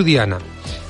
[0.00, 0.38] diana.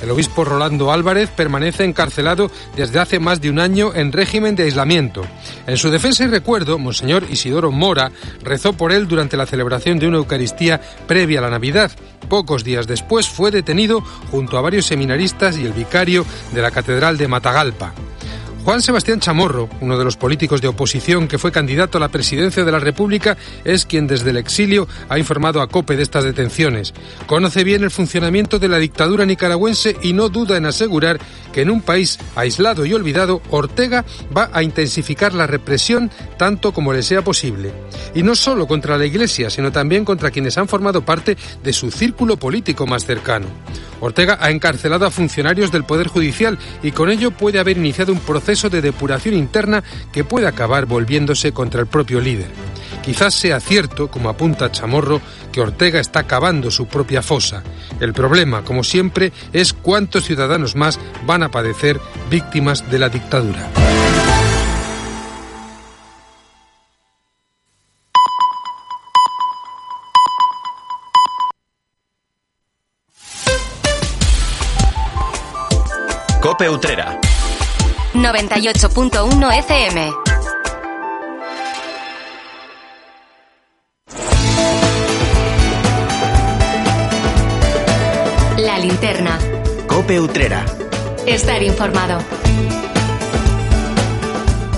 [0.01, 4.65] El obispo Rolando Álvarez permanece encarcelado desde hace más de un año en régimen de
[4.65, 5.23] aislamiento.
[5.67, 8.13] En su defensa y recuerdo, Monseñor Isidoro Mora
[8.43, 11.91] rezó por él durante la celebración de una Eucaristía previa a la Navidad.
[12.29, 17.19] Pocos días después fue detenido junto a varios seminaristas y el vicario de la Catedral
[17.19, 17.93] de Matagalpa.
[18.65, 22.65] Juan Sebastián Chamorro, uno de los políticos de oposición que fue candidato a la presidencia
[22.65, 26.95] de la República, es quien desde el exilio ha informado a COPE de estas detenciones.
[27.27, 31.19] Conoce bien el funcionamiento de la dictadura nicaragüense y no duda en asegurar
[31.53, 36.93] que en un país aislado y olvidado, Ortega va a intensificar la represión tanto como
[36.93, 37.73] le sea posible.
[38.15, 41.91] Y no solo contra la Iglesia, sino también contra quienes han formado parte de su
[41.91, 43.47] círculo político más cercano.
[44.01, 48.19] Ortega ha encarcelado a funcionarios del Poder Judicial y con ello puede haber iniciado un
[48.19, 52.51] proceso de depuración interna que puede acabar volviéndose contra el propio líder.
[53.03, 55.21] Quizás sea cierto, como apunta Chamorro,
[55.51, 57.63] que Ortega está cavando su propia fosa.
[57.99, 61.99] El problema, como siempre, es cuántos ciudadanos más van a padecer
[62.31, 63.71] víctimas de la dictadura.
[76.43, 77.22] Cope Utrera.
[78.15, 80.13] 98.1 FM.
[88.59, 89.39] La linterna.
[89.87, 90.65] Cope Utrera.
[91.27, 92.19] Estar informado.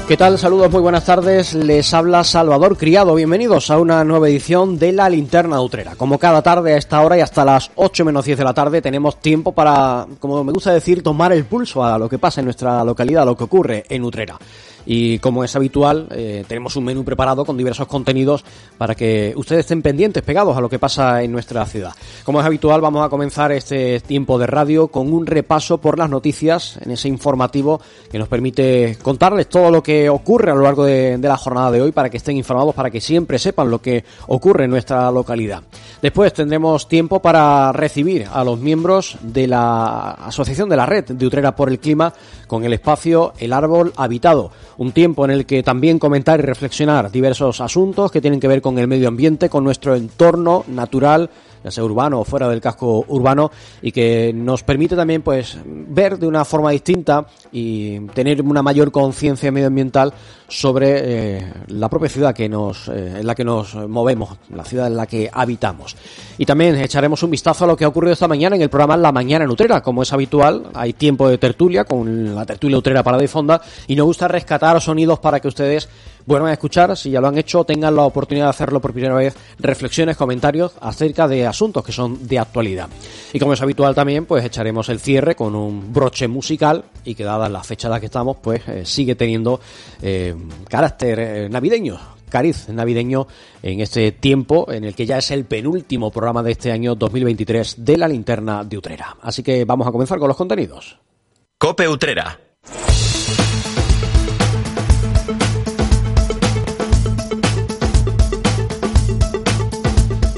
[0.07, 0.39] ¿Qué tal?
[0.39, 1.55] Saludos, muy buenas tardes.
[1.55, 3.15] Les habla Salvador Criado.
[3.15, 5.97] Bienvenidos a una nueva edición de La Linterna Utrera.
[5.97, 8.83] Como cada tarde a esta hora y hasta las 8 menos 10 de la tarde
[8.83, 12.45] tenemos tiempo para, como me gusta decir, tomar el pulso a lo que pasa en
[12.45, 14.39] nuestra localidad, a lo que ocurre en Utrera.
[14.87, 18.45] Y como es habitual, eh, tenemos un menú preparado con diversos contenidos
[18.79, 21.93] para que ustedes estén pendientes, pegados a lo que pasa en nuestra ciudad.
[22.25, 26.11] Como es habitual, vamos a comenzar este tiempo de radio con un repaso por las
[26.11, 30.85] noticias en ese informativo que nos permite contarles todo lo que ocurre a lo largo
[30.85, 33.81] de, de la jornada de hoy para que estén informados, para que siempre sepan lo
[33.81, 35.63] que ocurre en nuestra localidad.
[36.03, 41.27] Después tendremos tiempo para recibir a los miembros de la Asociación de la Red de
[41.27, 42.13] Utrera por el Clima
[42.47, 47.11] con el espacio El Árbol Habitado un tiempo en el que también comentar y reflexionar
[47.11, 51.31] diversos asuntos que tienen que ver con el medio ambiente, con nuestro entorno natural,
[51.65, 53.51] ya sea urbano o fuera del casco urbano,
[53.83, 58.93] y que nos permite también pues ver de una forma distinta y tener una mayor
[58.93, 60.13] conciencia medioambiental
[60.47, 64.87] sobre eh, la propia ciudad que nos, eh, en la que nos movemos, la ciudad
[64.87, 65.97] en la que habitamos.
[66.39, 68.97] Y también echaremos un vistazo a lo que ha ocurrido esta mañana en el programa
[68.97, 69.81] La Mañana en Utrera.
[69.81, 73.97] Como es habitual, hay tiempo de tertulia con la tertulia Utrera para de fonda y
[73.97, 75.89] nos gusta rescatar sonidos para que ustedes
[76.27, 79.15] vuelvan a escuchar, si ya lo han hecho, tengan la oportunidad de hacerlo por primera
[79.15, 82.89] vez, reflexiones, comentarios acerca de asuntos que son de actualidad.
[83.33, 87.25] Y como es habitual también, pues echaremos el cierre con un broche musical y que
[87.25, 89.61] dada la fecha en la que estamos, pues eh, sigue teniendo
[90.03, 90.35] eh,
[90.69, 91.99] carácter eh, navideño,
[92.29, 93.27] cariz navideño
[93.63, 97.85] en este tiempo en el que ya es el penúltimo programa de este año 2023
[97.85, 99.17] de la linterna de Utrera.
[99.23, 100.99] Así que vamos a comenzar con los contenidos.
[101.59, 102.39] Cope Utrera.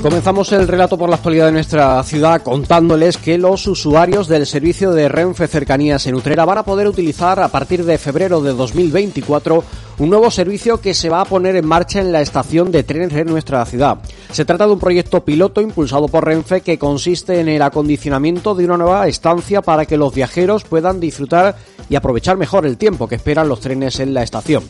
[0.02, 4.92] Comenzamos el relato por la actualidad de nuestra ciudad contándoles que los usuarios del servicio
[4.92, 9.64] de Renfe Cercanías en Utrera van a poder utilizar a partir de febrero de 2024
[9.98, 13.14] un nuevo servicio que se va a poner en marcha en la estación de trenes
[13.14, 13.98] de nuestra ciudad.
[14.30, 18.66] Se trata de un proyecto piloto impulsado por Renfe que consiste en el acondicionamiento de
[18.66, 21.56] una nueva estancia para que los viajeros puedan disfrutar
[21.88, 24.62] y aprovechar mejor el tiempo que esperan los trenes en la estación.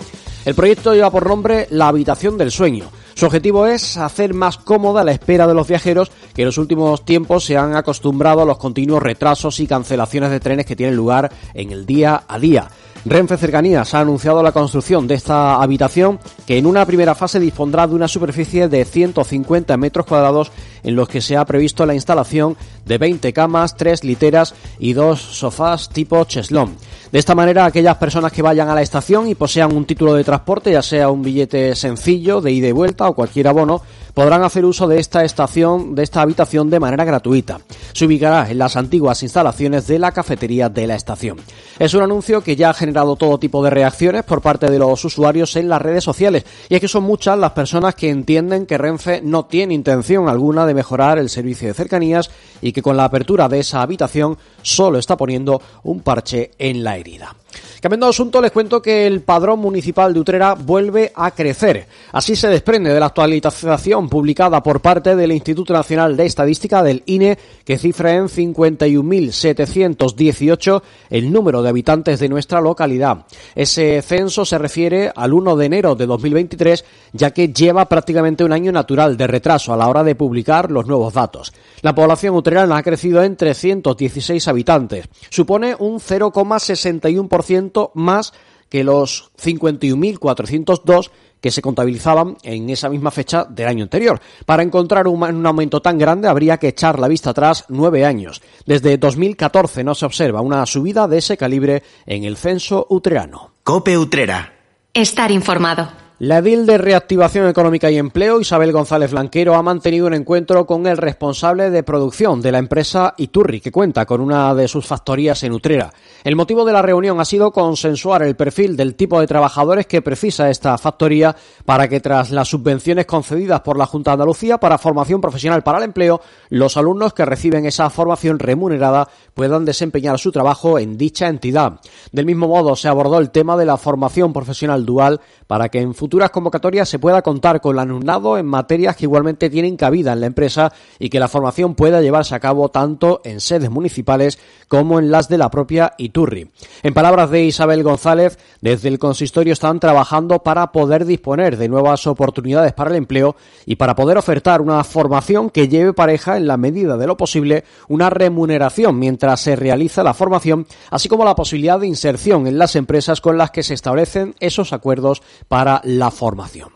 [0.46, 2.88] El proyecto lleva por nombre La Habitación del Sueño.
[3.14, 7.04] Su objetivo es hacer más cómoda la espera de los viajeros que en los últimos
[7.04, 11.32] tiempos se han acostumbrado a los continuos retrasos y cancelaciones de trenes que tienen lugar
[11.52, 12.68] en el día a día.
[13.08, 17.86] Renfe Cercanías ha anunciado la construcción de esta habitación que en una primera fase dispondrá
[17.86, 20.50] de una superficie de 150 metros cuadrados
[20.82, 25.20] en los que se ha previsto la instalación de 20 camas, 3 literas y dos
[25.20, 26.74] sofás tipo cheslón.
[27.12, 30.24] De esta manera, aquellas personas que vayan a la estación y posean un título de
[30.24, 33.82] transporte, ya sea un billete sencillo de ida y vuelta o cualquier abono,
[34.16, 37.60] podrán hacer uso de esta estación, de esta habitación de manera gratuita.
[37.92, 41.36] Se ubicará en las antiguas instalaciones de la cafetería de la estación.
[41.78, 45.04] Es un anuncio que ya ha generado todo tipo de reacciones por parte de los
[45.04, 48.78] usuarios en las redes sociales, y es que son muchas las personas que entienden que
[48.78, 52.30] Renfe no tiene intención alguna de mejorar el servicio de cercanías
[52.62, 56.96] y que con la apertura de esa habitación solo está poniendo un parche en la
[56.96, 57.36] herida.
[57.80, 61.86] Cambiando de asunto, les cuento que el padrón municipal de Utrera vuelve a crecer.
[62.12, 67.02] Así se desprende de la actualización publicada por parte del Instituto Nacional de Estadística del
[67.04, 73.26] INE, que cifra en 51.718 el número de habitantes de nuestra localidad.
[73.54, 76.82] Ese censo se refiere al 1 de enero de 2023,
[77.12, 80.86] ya que lleva prácticamente un año natural de retraso a la hora de publicar los
[80.86, 81.52] nuevos datos.
[81.82, 85.04] La población utrerana ha crecido en 316 habitantes.
[85.28, 88.32] Supone un 0,61% más
[88.68, 91.10] que los 51.402
[91.40, 94.20] que se contabilizaban en esa misma fecha del año anterior.
[94.44, 98.42] Para encontrar un, un, aumento tan grande habría que echar la vista atrás nueve años.
[98.64, 103.52] Desde 2014 no se observa una subida de ese calibre en el censo utrerano.
[103.62, 104.54] Cope Utrera.
[104.92, 106.05] Estar informado.
[106.18, 110.86] La edil de Reactivación Económica y Empleo, Isabel González Blanquero, ha mantenido un encuentro con
[110.86, 115.42] el responsable de producción de la empresa Iturri, que cuenta con una de sus factorías
[115.42, 115.92] en Utrera.
[116.24, 120.00] El motivo de la reunión ha sido consensuar el perfil del tipo de trabajadores que
[120.00, 121.36] precisa esta factoría
[121.66, 125.76] para que tras las subvenciones concedidas por la Junta de Andalucía para formación profesional para
[125.76, 131.28] el empleo, los alumnos que reciben esa formación remunerada puedan desempeñar su trabajo en dicha
[131.28, 131.78] entidad.
[132.10, 135.92] Del mismo modo, se abordó el tema de la formación profesional dual para que en
[136.06, 140.20] futuras convocatorias se pueda contar con el alumnado en materias que igualmente tienen cabida en
[140.20, 144.38] la empresa y que la formación pueda llevarse a cabo tanto en sedes municipales
[144.68, 146.48] como en las de la propia Iturri.
[146.84, 152.06] En palabras de Isabel González, desde el consistorio están trabajando para poder disponer de nuevas
[152.06, 156.56] oportunidades para el empleo y para poder ofertar una formación que lleve pareja en la
[156.56, 161.80] medida de lo posible una remuneración mientras se realiza la formación, así como la posibilidad
[161.80, 165.80] de inserción en las empresas con las que se establecen esos acuerdos para
[166.10, 166.70] formación.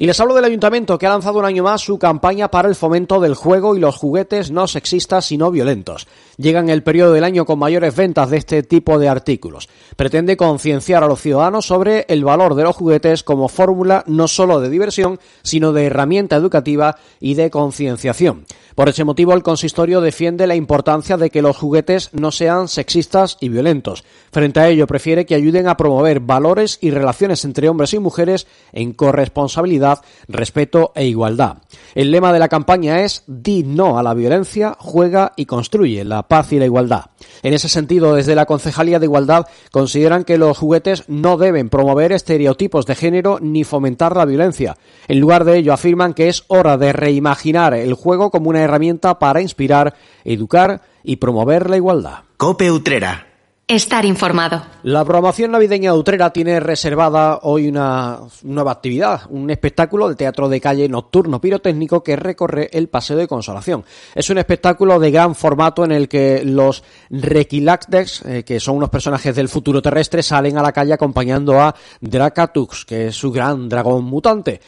[0.00, 2.76] Y les hablo del ayuntamiento que ha lanzado un año más su campaña para el
[2.76, 6.06] fomento del juego y los juguetes no sexistas y no violentos.
[6.36, 9.68] Llega en el periodo del año con mayores ventas de este tipo de artículos.
[9.96, 14.60] Pretende concienciar a los ciudadanos sobre el valor de los juguetes como fórmula no solo
[14.60, 18.46] de diversión, sino de herramienta educativa y de concienciación.
[18.76, 23.36] Por ese motivo, el consistorio defiende la importancia de que los juguetes no sean sexistas
[23.40, 24.04] y violentos.
[24.30, 28.46] Frente a ello, prefiere que ayuden a promover valores y relaciones entre hombres y mujeres
[28.72, 29.87] en corresponsabilidad,
[30.28, 31.58] respeto e igualdad.
[31.94, 36.22] El lema de la campaña es Di no a la violencia, juega y construye la
[36.22, 37.06] paz y la igualdad.
[37.42, 42.12] En ese sentido, desde la Concejalía de Igualdad consideran que los juguetes no deben promover
[42.12, 44.76] estereotipos de género ni fomentar la violencia.
[45.06, 49.18] En lugar de ello, afirman que es hora de reimaginar el juego como una herramienta
[49.18, 49.94] para inspirar,
[50.24, 52.18] educar y promover la igualdad.
[52.36, 53.26] Cope Utrera.
[53.68, 54.62] Estar informado.
[54.82, 60.48] La programación navideña de Utrera tiene reservada hoy una nueva actividad, un espectáculo de teatro
[60.48, 63.84] de calle nocturno pirotécnico que recorre el Paseo de Consolación.
[64.14, 68.88] Es un espectáculo de gran formato en el que los Requilactex, eh, que son unos
[68.88, 73.68] personajes del futuro terrestre, salen a la calle acompañando a Dracatux, que es su gran
[73.68, 74.62] dragón mutante.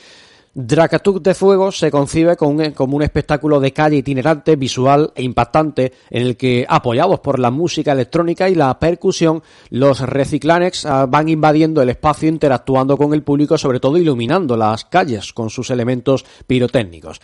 [0.52, 5.23] Dracatuk de Fuego se concibe como un, como un, espectáculo de calle itinerante, visual e
[5.23, 11.06] impactante, en el que, apoyados por la música electrónica y la percusión, los Reciclanex uh,
[11.08, 15.70] van invadiendo el espacio, interactuando con el público, sobre todo iluminando las calles con sus
[15.70, 17.20] elementos pirotécnicos.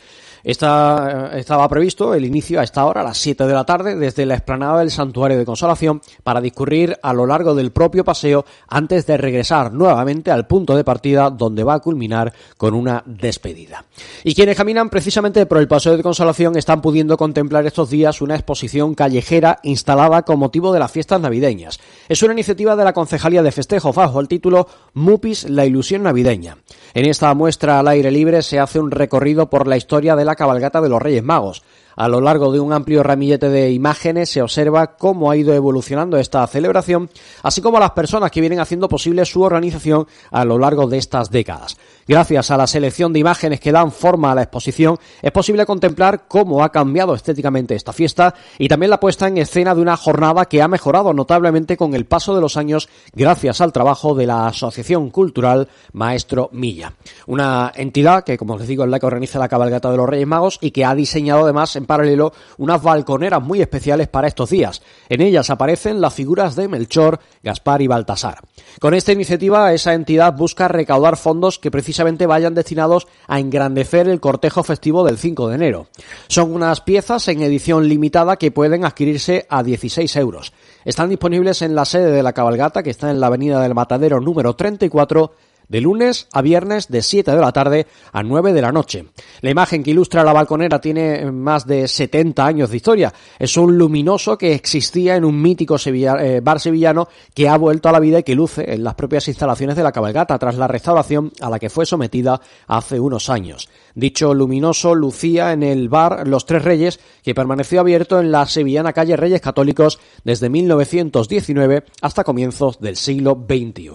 [0.47, 4.25] Está, estaba previsto el inicio a esta hora, a las 7 de la tarde, desde
[4.25, 9.07] la explanada del Santuario de Consolación, para discurrir a lo largo del propio paseo antes
[9.07, 13.87] de regresar nuevamente al punto de partida donde va a culminar con una despedida.
[14.23, 18.37] Y quienes caminan precisamente por el Paseo de Consolación están pudiendo contemplar estos días una
[18.37, 21.81] exposición callejera instalada con motivo de las fiestas navideñas.
[22.09, 26.59] Es una iniciativa de la Concejalía de Festejos bajo el título Mupis, la ilusión navideña.
[26.95, 30.36] En esta muestra al aire libre se hace un recorrido por la historia de la
[30.37, 31.63] cabalgata de los Reyes Magos.
[31.97, 36.19] A lo largo de un amplio ramillete de imágenes se observa cómo ha ido evolucionando
[36.19, 37.09] esta celebración,
[37.43, 41.31] así como las personas que vienen haciendo posible su organización a lo largo de estas
[41.31, 41.79] décadas.
[42.07, 46.29] Gracias a la selección de imágenes que dan forma a la exposición, es posible contemplar
[46.29, 50.45] cómo ha cambiado estéticamente esta fiesta y también la puesta en escena de una jornada
[50.45, 54.47] que ha mejorado notablemente con el paso de los años gracias al trabajo de la
[54.49, 56.93] Asociación Cultural Maestro Milla.
[57.27, 60.29] Una entidad que, como les digo, es la que organiza la cabalgata de los Reyes
[60.29, 64.83] Magos y que ha diseñado además paralelo unas balconeras muy especiales para estos días.
[65.09, 68.41] En ellas aparecen las figuras de Melchor, Gaspar y Baltasar.
[68.81, 74.21] Con esta iniciativa, esa entidad busca recaudar fondos que precisamente vayan destinados a engrandecer el
[74.21, 75.87] cortejo festivo del 5 de enero.
[76.29, 80.53] Son unas piezas en edición limitada que pueden adquirirse a 16 euros.
[80.85, 84.21] Están disponibles en la sede de la cabalgata, que está en la avenida del Matadero
[84.21, 85.33] número 34,
[85.69, 89.07] de lunes a viernes de 7 de la tarde a 9 de la noche.
[89.41, 93.13] La imagen que ilustra la balconera tiene más de 70 años de historia.
[93.39, 97.93] Es un luminoso que existía en un mítico eh, bar sevillano que ha vuelto a
[97.93, 101.33] la vida y que luce en las propias instalaciones de la cabalgata tras la restauración
[101.41, 103.69] a la que fue sometida hace unos años.
[103.95, 108.93] Dicho luminoso lucía en el bar Los Tres Reyes que permaneció abierto en la sevillana
[108.93, 113.91] calle Reyes Católicos desde 1919 hasta comienzos del siglo XXI.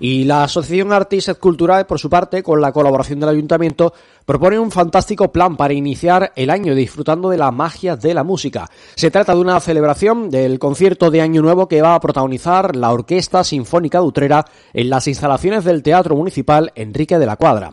[0.00, 3.92] Y la Asociación Artis Cultural, por su parte, con la colaboración del Ayuntamiento,
[4.26, 8.68] propone un fantástico plan para iniciar el año disfrutando de la magia de la música.
[8.94, 12.92] Se trata de una celebración del concierto de Año Nuevo que va a protagonizar la
[12.92, 17.72] Orquesta Sinfónica de Utrera en las instalaciones del Teatro Municipal Enrique de la Cuadra.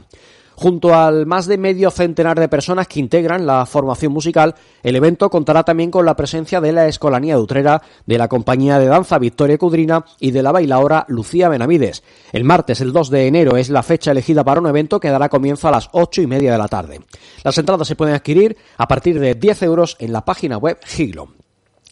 [0.56, 5.30] Junto al más de medio centenar de personas que integran la formación musical, el evento
[5.30, 9.20] contará también con la presencia de la Escolanía de Utrera, de la compañía de danza
[9.20, 12.04] Victoria Cudrina y de la bailaora Lucía Benavides.
[12.32, 15.30] El martes, el 2 de enero, es la fecha elegida para un evento que dará
[15.30, 17.02] comienzo a las ocho y media de la tarde.
[17.44, 21.45] Las entradas se pueden adquirir a partir de 10 euros en la página web Giglo.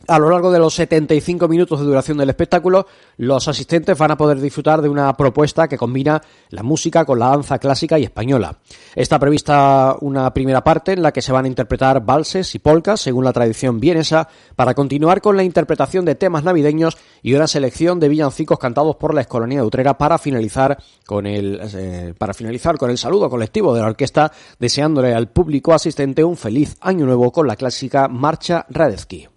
[0.05, 4.17] A lo largo de los 75 minutos de duración del espectáculo, los asistentes van a
[4.17, 8.57] poder disfrutar de una propuesta que combina la música con la danza clásica y española.
[8.95, 12.99] Está prevista una primera parte en la que se van a interpretar valses y polcas,
[12.99, 18.01] según la tradición vienesa, para continuar con la interpretación de temas navideños y una selección
[18.01, 22.77] de villancicos cantados por la Escolanía de Utrera para finalizar con el, eh, para finalizar
[22.77, 27.31] con el saludo colectivo de la orquesta, deseándole al público asistente un feliz año nuevo
[27.31, 29.32] con la clásica Marcha Radetzky.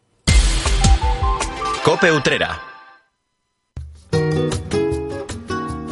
[1.87, 2.61] Cope Utrera.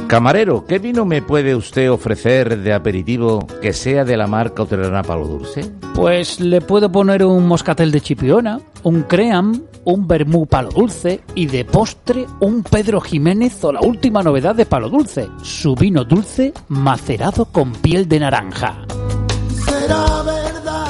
[0.09, 5.05] Camarero, ¿qué vino me puede usted ofrecer de aperitivo que sea de la marca Utrerana
[5.05, 5.71] Palo Dulce?
[5.95, 11.47] Pues le puedo poner un moscatel de chipiona, un cream, un vermú palo dulce y
[11.47, 16.53] de postre un Pedro Jiménez o la última novedad de palo dulce, su vino dulce
[16.67, 18.85] macerado con piel de naranja.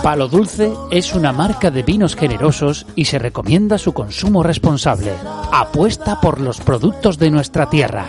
[0.05, 5.15] Palo Dulce es una marca de vinos generosos y se recomienda su consumo responsable.
[5.51, 8.09] Apuesta por los productos de nuestra tierra.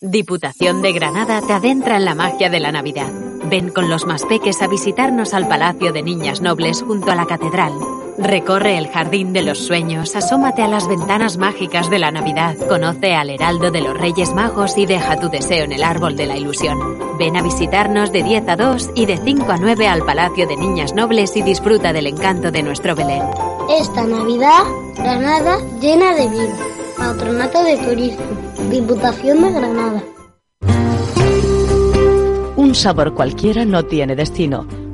[0.00, 3.10] Diputación de Granada te adentra en la magia de la Navidad.
[3.50, 7.26] Ven con los más peques a visitarnos al Palacio de Niñas Nobles junto a la
[7.26, 7.72] Catedral.
[8.18, 13.14] Recorre el Jardín de los Sueños, asómate a las ventanas mágicas de la Navidad, conoce
[13.14, 16.36] al Heraldo de los Reyes Magos y deja tu deseo en el Árbol de la
[16.36, 16.98] Ilusión.
[17.16, 20.56] Ven a visitarnos de 10 a 2 y de 5 a 9 al Palacio de
[20.56, 23.22] Niñas Nobles y disfruta del encanto de nuestro Belén.
[23.70, 24.64] Esta Navidad,
[24.96, 26.56] Granada llena de vida.
[26.96, 28.24] Patronato de Turismo,
[28.68, 30.02] Diputación de Granada.
[32.56, 34.66] Un sabor cualquiera no tiene destino.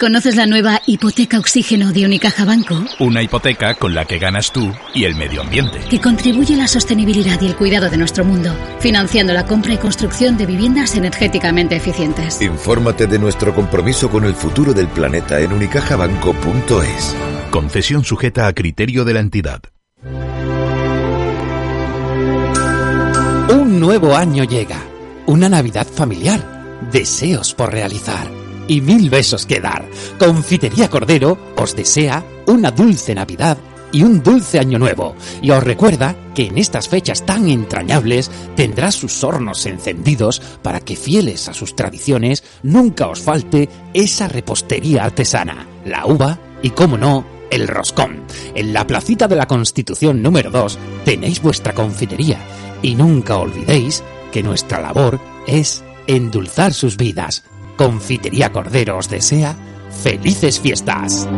[0.00, 2.86] ¿Conoces la nueva hipoteca oxígeno de Unicaja Banco?
[3.00, 5.78] Una hipoteca con la que ganas tú y el medio ambiente.
[5.90, 9.76] Que contribuye a la sostenibilidad y el cuidado de nuestro mundo, financiando la compra y
[9.76, 12.40] construcción de viviendas energéticamente eficientes.
[12.40, 17.14] Infórmate de nuestro compromiso con el futuro del planeta en unicajabanco.es.
[17.50, 19.60] Concesión sujeta a criterio de la entidad.
[23.50, 24.82] Un nuevo año llega,
[25.26, 28.39] una Navidad familiar, deseos por realizar
[28.70, 29.84] y mil besos que dar.
[30.16, 33.58] Confitería Cordero os desea una dulce Navidad
[33.90, 35.16] y un dulce año nuevo.
[35.42, 40.94] Y os recuerda que en estas fechas tan entrañables tendrá sus hornos encendidos para que
[40.94, 47.26] fieles a sus tradiciones nunca os falte esa repostería artesana, la uva y, como no,
[47.50, 48.22] el roscón.
[48.54, 52.38] En la placita de la Constitución número 2 tenéis vuestra confitería
[52.82, 57.42] y nunca olvidéis que nuestra labor es endulzar sus vidas.
[57.76, 59.56] Confitería Cordero os desea
[60.02, 61.28] felices fiestas.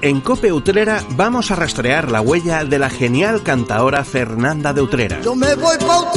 [0.00, 5.20] En Cope Utrera vamos a rastrear la huella de la genial cantaora Fernanda de Utrera.
[5.22, 6.12] Yo me voy pa'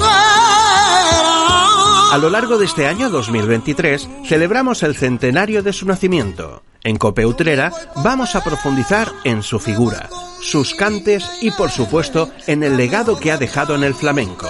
[2.12, 6.62] A lo largo de este año 2023 celebramos el centenario de su nacimiento.
[6.84, 7.72] En Cope Utrera
[8.04, 10.10] vamos a profundizar en su figura,
[10.42, 14.50] sus cantes y por supuesto en el legado que ha dejado en el flamenco.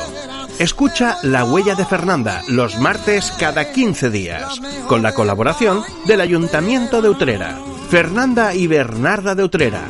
[0.62, 7.02] Escucha La Huella de Fernanda los martes cada 15 días, con la colaboración del Ayuntamiento
[7.02, 7.58] de Utrera.
[7.90, 9.82] Fernanda y Bernarda de Utrera.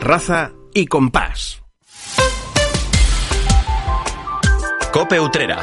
[0.00, 1.60] Raza y compás.
[4.90, 5.58] Cope Utrera.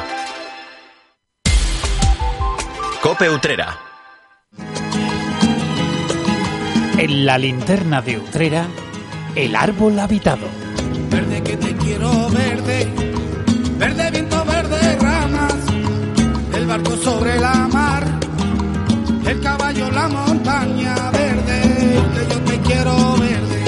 [3.01, 3.79] Cope Utrera.
[6.99, 8.67] En la linterna de Utrera,
[9.33, 10.45] el árbol habitado.
[11.09, 13.02] Verde que te quiero verde, verde
[17.03, 18.03] sobre la mar,
[19.27, 21.61] el caballo, la montaña verde,
[22.13, 23.63] que yo te quiero verde.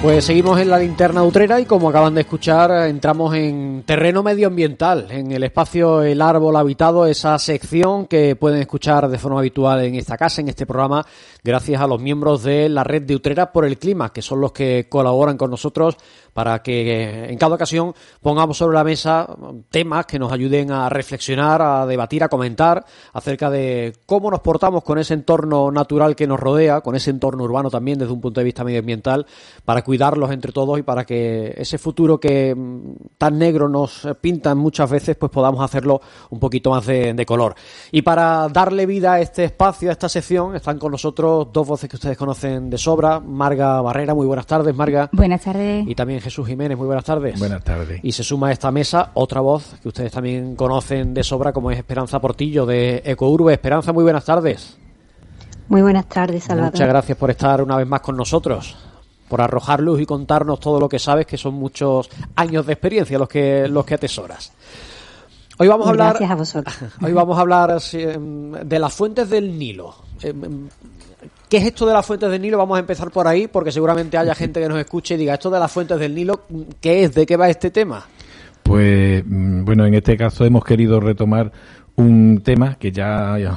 [0.00, 5.08] Pues seguimos en la linterna utrera y como acaban de escuchar entramos en terreno medioambiental,
[5.10, 9.96] en el espacio El Árbol Habitado, esa sección que pueden escuchar de forma habitual en
[9.96, 11.04] esta casa, en este programa,
[11.42, 14.52] gracias a los miembros de la red de Utrera por el Clima, que son los
[14.52, 15.96] que colaboran con nosotros
[16.38, 19.28] para que en cada ocasión pongamos sobre la mesa
[19.70, 24.84] temas que nos ayuden a reflexionar, a debatir, a comentar acerca de cómo nos portamos
[24.84, 28.40] con ese entorno natural que nos rodea, con ese entorno urbano también desde un punto
[28.40, 29.26] de vista medioambiental,
[29.64, 34.58] para cuidarlos entre todos y para que ese futuro que mm, tan negro nos pintan
[34.58, 37.54] muchas veces, pues podamos hacerlo un poquito más de, de color.
[37.90, 41.88] Y para darle vida a este espacio, a esta sección, están con nosotros dos voces
[41.88, 45.08] que ustedes conocen de sobra, Marga Barrera, muy buenas tardes, Marga.
[45.12, 45.86] Buenas tardes.
[45.86, 47.38] Y también Jesús Jiménez, muy buenas tardes.
[47.38, 48.00] Buenas tardes.
[48.02, 51.70] Y se suma a esta mesa otra voz que ustedes también conocen de sobra, como
[51.70, 53.52] es Esperanza Portillo de Ecourbe.
[53.52, 54.76] Esperanza, muy buenas tardes.
[55.68, 56.72] Muy buenas tardes, Salvador.
[56.72, 58.76] Muchas gracias por estar una vez más con nosotros,
[59.28, 63.18] por arrojar luz y contarnos todo lo que sabes, que son muchos años de experiencia
[63.18, 64.52] los que, los que atesoras.
[65.60, 66.76] Hoy vamos a hablar, Gracias a vosotros.
[67.02, 69.94] hoy vamos a hablar em, de las fuentes del Nilo.
[71.48, 72.58] ¿Qué es esto de las fuentes del Nilo?
[72.58, 75.48] Vamos a empezar por ahí, porque seguramente haya gente que nos escuche y diga, esto
[75.48, 76.42] de las fuentes del Nilo,
[76.80, 77.14] ¿qué es?
[77.14, 78.06] ¿De qué va este tema?
[78.62, 81.50] Pues mm, bueno, en este caso hemos querido retomar
[81.96, 83.48] un tema que ya eh,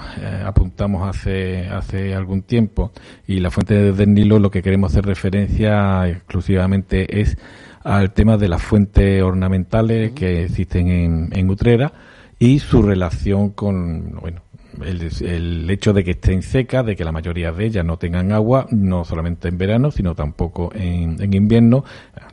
[0.46, 2.92] apuntamos hace, hace algún tiempo
[3.28, 7.38] y la fuente del Nilo lo que queremos hacer referencia exclusivamente es
[7.84, 11.92] al tema de las fuentes ornamentales que existen en, en Utrera
[12.40, 14.42] y su relación con, bueno,
[14.84, 18.32] el, el, hecho de que estén secas, de que la mayoría de ellas no tengan
[18.32, 21.84] agua, no solamente en verano, sino tampoco en, en invierno.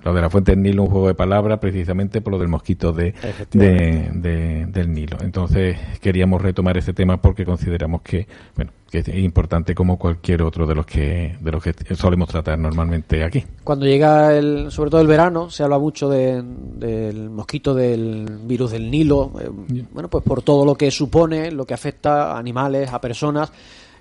[0.04, 2.92] Lo de la fuente del Nilo, un juego de palabras, precisamente por lo del mosquito
[2.92, 3.14] de,
[3.50, 5.18] de, de, del Nilo.
[5.20, 10.66] Entonces, queríamos retomar ese tema porque consideramos que, bueno, que es importante como cualquier otro
[10.66, 13.44] de los que de los que solemos tratar normalmente aquí.
[13.62, 18.72] Cuando llega el, sobre todo el verano, se habla mucho de, del mosquito del virus
[18.72, 19.50] del Nilo, eh,
[19.92, 23.50] bueno, pues por todo lo que supone, lo que afecta a animales, a personas.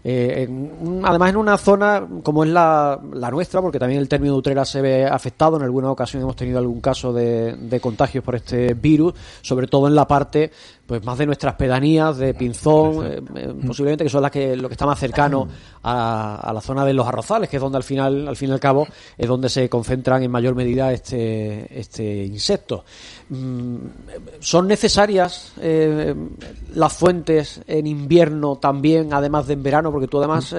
[0.03, 2.99] Eh, en, además, en una zona como es la,
[3.31, 6.59] nuestra, porque también el término de Utrera se ve afectado, en alguna ocasión hemos tenido
[6.59, 10.51] algún caso de, de contagios por este virus, sobre todo en la parte
[10.87, 14.69] pues más de nuestras pedanías de Pinzón, eh, eh, posiblemente que son las que lo
[14.69, 15.47] que está más cercano
[15.83, 18.53] a, a, la zona de los arrozales, que es donde al final, al fin y
[18.53, 22.85] al cabo, es donde se concentran en mayor medida este, este insecto.
[23.29, 23.77] Mm,
[24.39, 26.15] ¿Son necesarias eh,
[26.73, 29.91] las fuentes en invierno también, además de en verano?
[29.91, 30.55] Porque tú además,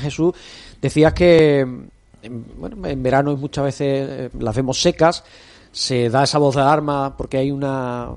[0.00, 0.32] Jesús,
[0.80, 1.66] decías que
[2.56, 5.24] bueno, en verano muchas veces las vemos secas,
[5.70, 8.10] se da esa voz de alarma porque hay una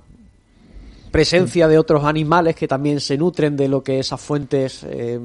[1.11, 5.19] presencia de otros animales que también se nutren de lo que esas fuentes eh,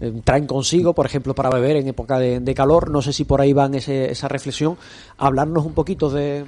[0.00, 2.90] eh, traen consigo, por ejemplo, para beber en época de, calor.
[2.90, 4.76] No sé si por ahí van esa reflexión.
[5.18, 6.44] Hablarnos un poquito de,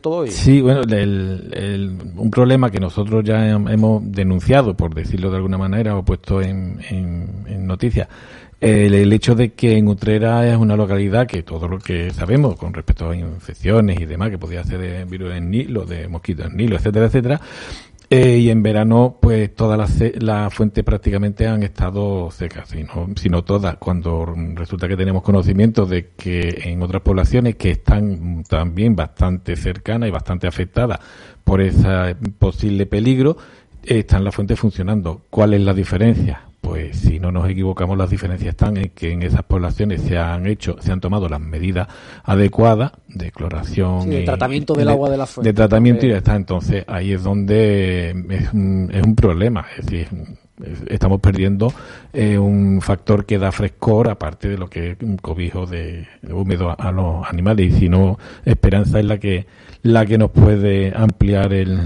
[0.00, 0.32] todo ello.
[0.32, 5.58] Sí, bueno, el- un problema que nosotros ya hem- hemos denunciado, por decirlo de alguna
[5.58, 8.08] manera, o puesto en, en, en noticias,
[8.60, 12.54] el, el hecho de que en Utrera es una localidad que todo lo que sabemos
[12.56, 16.46] con respecto a infecciones y demás, que podía ser de virus en Nilo, de mosquitos
[16.46, 17.40] en Nilo, etcétera, etcétera,
[18.14, 19.78] eh, y en verano, pues todas
[20.20, 23.76] las, fuentes prácticamente han estado secas, si no, si no todas.
[23.78, 30.10] Cuando resulta que tenemos conocimiento de que en otras poblaciones que están también bastante cercanas
[30.10, 30.98] y bastante afectadas
[31.42, 33.38] por ese posible peligro,
[33.82, 35.22] están las fuentes funcionando.
[35.30, 36.51] ¿Cuál es la diferencia?
[36.72, 40.46] Pues si no nos equivocamos, las diferencias están en que en esas poblaciones se han
[40.46, 41.86] hecho, se han tomado las medidas
[42.24, 46.08] adecuadas de cloración Sí, de y- tratamiento del agua de la fuente, de tratamiento y
[46.08, 46.34] porque- ya está.
[46.36, 49.66] Entonces ahí es donde es un, es un problema.
[49.78, 50.08] Es decir,
[50.64, 51.70] es- estamos perdiendo
[52.14, 56.70] eh, un factor que da frescor, aparte de lo que es un cobijo de húmedo
[56.70, 57.74] a, a los animales.
[57.74, 59.44] Y si no, esperanza es la que
[59.82, 61.80] la que nos puede ampliar el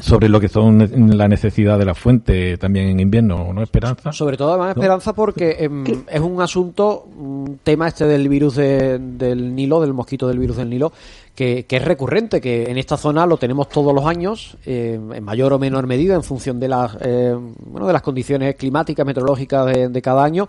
[0.00, 3.62] sobre lo que son la necesidad de la fuente también en invierno, ¿no?
[3.62, 4.12] Esperanza.
[4.12, 4.82] Sobre todo, además, ¿No?
[4.82, 9.92] Esperanza, porque em, es un asunto, un tema este del virus de- del Nilo, del
[9.94, 10.92] mosquito del virus del Nilo,
[11.34, 15.22] que, que es recurrente, que en esta zona lo tenemos todos los años, eh, en
[15.24, 19.66] mayor o menor medida, en función de las, eh, bueno, de las condiciones climáticas, meteorológicas
[19.66, 20.48] de, de cada año,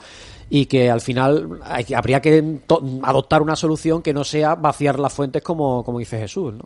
[0.49, 4.55] y que al final hay que- habría que to- adoptar una solución que no sea
[4.55, 6.65] vaciar las fuentes como, como dice Jesús, ¿no?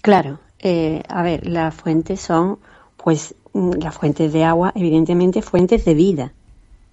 [0.00, 2.58] Claro, eh, a ver, las fuentes son,
[2.96, 6.32] pues, mm, las fuentes de agua, evidentemente, fuentes de vida.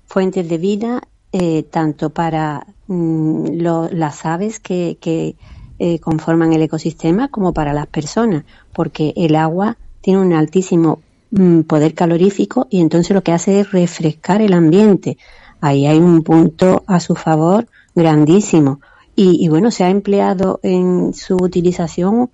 [0.07, 1.01] Fuentes de vida
[1.31, 3.45] eh, tanto para mm,
[3.91, 4.97] las aves que,
[5.81, 10.99] eh, conforman el ecosistema como para las personas, porque el agua tiene un altísimo
[11.31, 15.17] mm, poder calorífico y entonces lo que hace es refrescar el ambiente.
[15.61, 18.81] Ahí hay un punto a su favor grandísimo.
[19.21, 22.29] Y bueno, se ha empleado en su utilización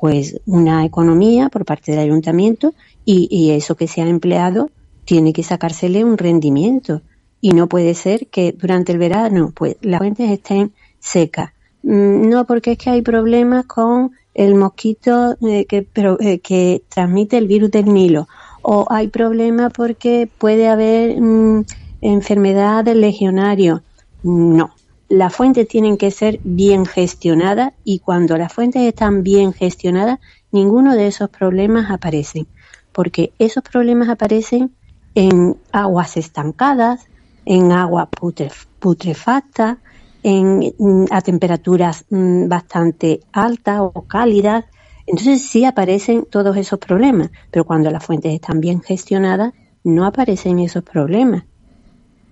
[0.00, 4.70] pues una economía por parte del ayuntamiento y, y eso que se ha empleado
[5.04, 7.02] tiene que sacársele un rendimiento.
[7.40, 11.52] Y no puede ser que durante el verano pues las fuentes estén secas.
[11.82, 15.86] Mm, no porque es que hay problemas con el mosquito eh, que
[16.20, 18.28] eh, que transmite el virus del Nilo.
[18.62, 21.64] O hay problemas porque puede haber mm,
[22.00, 23.82] enfermedad del legionario
[24.22, 24.77] no
[25.08, 30.18] las fuentes tienen que ser bien gestionadas y cuando las fuentes están bien gestionadas,
[30.50, 32.48] ninguno de esos problemas aparecen,
[32.92, 34.76] porque esos problemas aparecen
[35.14, 37.06] en aguas estancadas,
[37.44, 39.78] en agua putre- putrefacta,
[40.22, 44.66] en, mm, a temperaturas mm, bastante altas o cálidas.
[45.06, 50.58] Entonces sí aparecen todos esos problemas, pero cuando las fuentes están bien gestionadas, no aparecen
[50.58, 51.44] esos problemas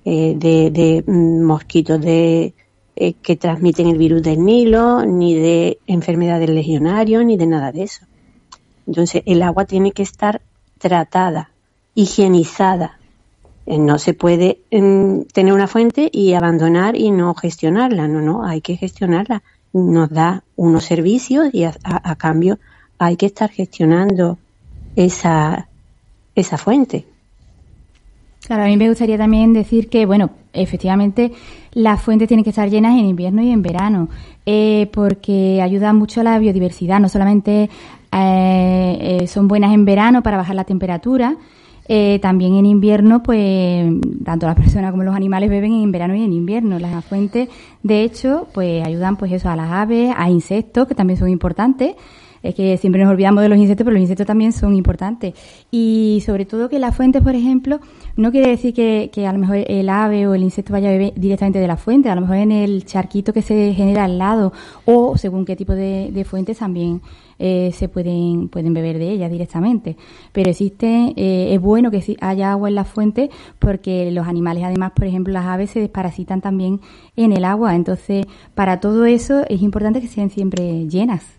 [0.05, 2.55] eh, de, de, mm, mosquitos de,
[2.97, 7.85] eh, que transmiten el virus del Nilo, ni de enfermedades legionarios, ni de nada de
[7.85, 8.07] eso.
[8.87, 10.43] Entonces, el agua tiene que estar
[10.79, 11.57] tratada,
[11.95, 13.03] higienizada.
[13.67, 18.09] Eh, no se puede mm, tener una fuente y abandonar y no gestionarla.
[18.09, 19.43] No, no, hay que gestionarla.
[19.73, 22.59] Nos da unos servicios y a, a- cambio
[22.99, 24.41] hay que estar gestionando
[24.97, 25.71] esa,
[26.35, 27.11] esa fuente.
[28.45, 31.33] Claro, a mí me gustaría también decir que, bueno, efectivamente
[31.73, 34.09] las fuentes tienen que estar llenas en invierno y en verano,
[34.47, 37.69] eh, porque ayudan mucho a la biodiversidad, no solamente
[38.13, 41.37] eh, eh, son buenas en verano para bajar la temperatura,
[42.21, 43.87] también en invierno, pues
[44.25, 46.81] tanto las personas como los animales beben en verano y en invierno.
[46.81, 47.49] Las fuentes,
[47.85, 51.95] de hecho, pues ayudan pues eso a las aves, a insectos, que también son importantes.
[52.43, 55.35] Es que siempre nos olvidamos de los insectos, pero los insectos también son importantes.
[55.71, 57.81] Y sobre todo que las fuentes, por ejemplo,
[58.17, 60.93] no quiere decir que, que a lo mejor el ave o el insecto vaya a
[60.93, 64.19] beber directamente de la fuente, a lo mejor en el charquito que se genera al
[64.19, 64.53] lado
[64.85, 67.01] o según qué tipo de, de fuentes también
[67.39, 69.97] eh, se pueden, pueden beber de ellas directamente.
[70.33, 74.93] Pero existe, eh, es bueno que haya agua en las fuentes porque los animales, además,
[74.93, 76.81] por ejemplo, las aves se desparasitan también
[77.17, 77.75] en el agua.
[77.75, 81.36] Entonces, para todo eso es importante que sean siempre llenas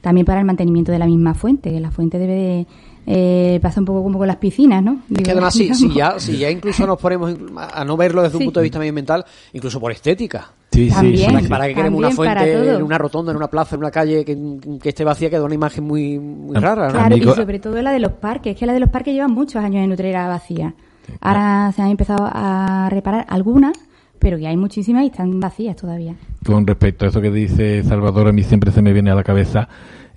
[0.00, 2.66] también para el mantenimiento de la misma fuente, que la fuente debe de,
[3.06, 5.00] eh, pasa un poco como con las piscinas, ¿no?
[5.14, 8.44] Es que además, si, ya, si ya incluso nos ponemos a no verlo desde un
[8.44, 10.52] punto de vista medioambiental, incluso por estética.
[10.70, 13.48] Sí, sí, También, ¿Para, sí, para qué queremos una fuente en una rotonda, en una
[13.48, 14.36] plaza, en una calle que,
[14.80, 16.86] que esté vacía, que da una imagen muy, muy rara?
[16.88, 16.92] ¿no?
[16.92, 19.32] Claro, Amigo- y sobre todo la de los parques, que la de los parques llevan
[19.32, 20.74] muchos años en Utrera vacía.
[21.20, 23.72] Ahora se han empezado a reparar algunas,
[24.18, 26.14] pero que hay muchísimas y están vacías todavía.
[26.44, 29.24] con respecto a eso que dice Salvador, a mí siempre se me viene a la
[29.24, 29.68] cabeza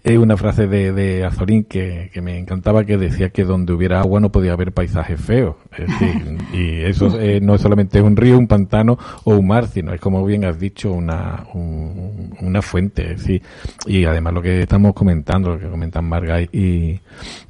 [0.04, 4.00] es una frase de, de Azorín que, que, me encantaba que decía que donde hubiera
[4.00, 5.56] agua no podía haber paisajes feos.
[5.78, 9.68] Es decir, y eso eh, no es solamente un río, un pantano o un mar,
[9.68, 13.12] sino es como bien has dicho una, un, una fuente.
[13.12, 13.44] Es decir,
[13.86, 17.00] y además lo que estamos comentando, lo que comentan Marga y,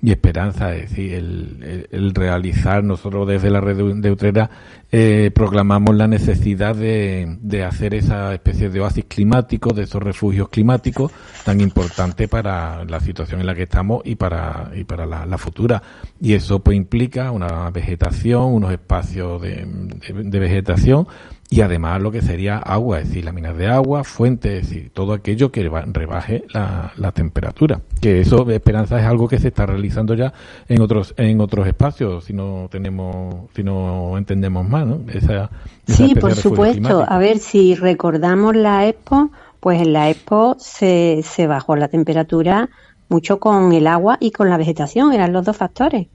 [0.01, 4.49] y Esperanza, es decir, el, el, el realizar nosotros desde la red de Utrera
[4.93, 10.49] eh, proclamamos la necesidad de, de, hacer esa especie de oasis climático, de esos refugios
[10.49, 11.13] climáticos
[11.45, 15.81] tan importantes para la situación en la que estamos y para, y para la, futura.
[16.19, 21.07] Y eso pues implica una vegetación, unos espacios de, de vegetación
[21.53, 25.11] y además lo que sería agua, es decir, láminas de agua, fuentes, es decir, todo
[25.11, 27.81] aquello que rebaje la, la, temperatura.
[27.99, 30.31] Que eso, Esperanza, es algo que se está realizando ya
[30.69, 35.01] en otros en otros espacios, si no tenemos, si no entendemos más, ¿no?
[35.09, 35.49] Esa,
[35.85, 36.71] esa sí, por supuesto.
[36.71, 37.05] Climático.
[37.05, 42.69] A ver, si recordamos la Expo, pues en la Expo se, se bajó la temperatura
[43.09, 46.07] mucho con el agua y con la vegetación, eran los dos factores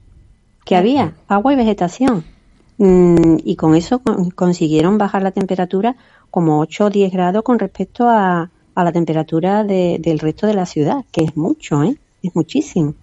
[0.65, 2.25] que había, agua y vegetación
[2.79, 4.01] y con eso
[4.35, 5.95] consiguieron bajar la temperatura
[6.29, 10.53] como 8 o 10 grados con respecto a, a la temperatura de, del resto de
[10.53, 11.97] la ciudad, que es mucho, ¿eh?
[12.21, 12.93] es muchísimo.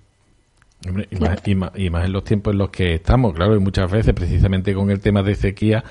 [0.87, 3.56] Hombre, y, más, y, más, y, más, en los tiempos en los que estamos, claro,
[3.56, 5.82] y muchas veces, precisamente con el tema de sequía,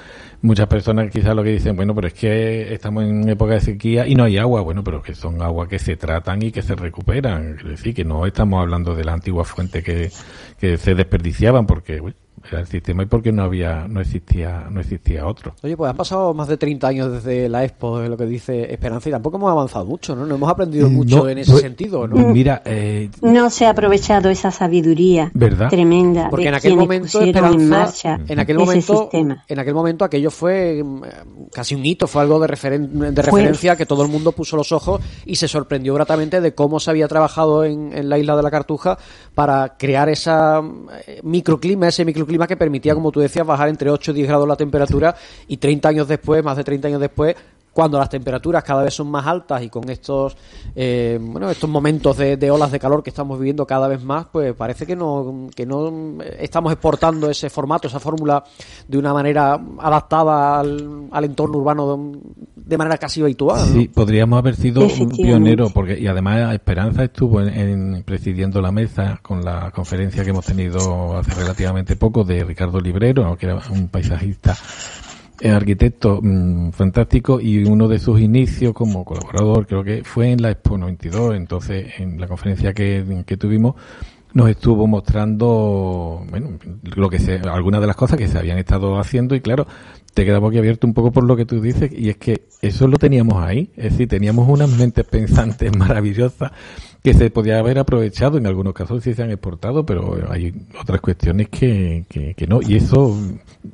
[0.41, 4.08] muchas personas quizás lo que dicen, bueno, pero es que estamos en época de sequía
[4.08, 6.76] y no hay agua, bueno, pero que son aguas que se tratan y que se
[6.76, 10.12] recuperan, es decir, que no estamos hablando de la antigua fuente que,
[10.60, 12.15] que se desperdiciaban, porque bueno,
[12.50, 15.56] era el sistema y porque no había no existía no existía otro.
[15.64, 18.72] Oye, pues han pasado más de 30 años desde la Expo, de lo que dice
[18.72, 20.26] Esperanza, y tampoco hemos avanzado mucho, ¿no?
[20.26, 22.16] No hemos aprendido mucho no, en ese pues, sentido, ¿no?
[22.30, 25.70] Mira, eh, no se ha aprovechado esa sabiduría ¿verdad?
[25.70, 29.44] tremenda porque en aquel momento Esperanza, en, marcha en aquel momento sistema.
[29.48, 31.02] en aquel momento aquello fue mm,
[31.52, 34.72] casi un hito, fue algo de, referen de referencia que todo el mundo puso los
[34.72, 38.44] ojos y se sorprendió gratamente de cómo se había trabajado en, en la isla de
[38.44, 38.98] la Cartuja
[39.36, 40.62] para crear esa
[41.08, 44.48] eh, microclima, ese microclima que permitía, como tú decías, bajar entre 8 y 10 grados
[44.48, 45.15] la temperatura
[45.48, 47.36] y 30 años después, más de 30 años después,
[47.74, 50.38] cuando las temperaturas cada vez son más altas y con estos
[50.76, 54.28] eh, bueno estos momentos de, de, olas de calor que estamos viviendo cada vez más
[54.32, 58.44] pues parece que no que no estamos exportando ese formato esa fórmula
[58.88, 62.12] de una manera adaptada al, al entorno urbano
[62.56, 63.82] de manera casi habitual ¿no?
[63.82, 68.72] sí podríamos haber sido un pionero porque y además Esperanza estuvo en, en, presidiendo la
[68.72, 73.60] mesa con la conferencia que hemos tenido hace relativamente poco de Ricardo Librero que era
[73.72, 74.56] un paisajista
[75.43, 80.52] arquitecto mmm, fantástico y uno de sus inicios como colaborador creo que fue en la
[80.52, 83.76] Expo 92, entonces en la conferencia que, que tuvimos
[84.34, 86.58] nos estuvo mostrando bueno,
[86.96, 89.67] lo que se, algunas de las cosas que se habían estado haciendo y claro,
[90.13, 92.98] te queda abierto un poco por lo que tú dices y es que eso lo
[92.98, 96.52] teníamos ahí, es decir, teníamos unas mentes pensantes maravillosas
[97.04, 101.02] que se podía haber aprovechado, en algunos casos sí se han exportado, pero hay otras
[101.02, 103.18] cuestiones que, que, que no, y eso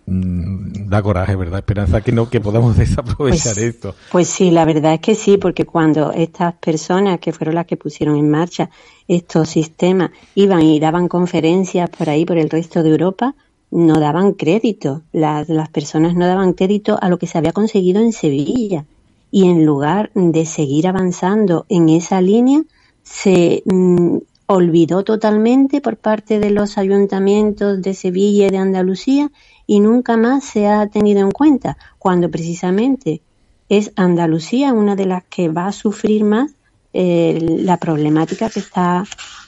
[0.07, 1.59] mmm, da coraje, ¿verdad?
[1.59, 3.93] Esperanza que no, que podamos desaprovechar pues, esto.
[4.11, 7.77] Pues sí, la verdad es que sí, porque cuando estas personas que fueron las que
[7.77, 8.71] pusieron en marcha
[9.07, 13.35] estos sistemas iban y daban conferencias por ahí, por el resto de Europa,
[13.69, 18.01] no daban crédito, las, las personas no daban crédito a lo que se había conseguido
[18.01, 18.85] en Sevilla.
[19.29, 22.63] Y en lugar de seguir avanzando en esa línea,
[23.09, 29.31] se mm, olvidó totalmente por parte de los ayuntamientos de Sevilla y de Andalucía
[29.65, 33.21] y nunca más se ha tenido en cuenta, cuando precisamente
[33.67, 36.51] es Andalucía una de las que va a sufrir más
[36.93, 39.03] eh, la problemática que está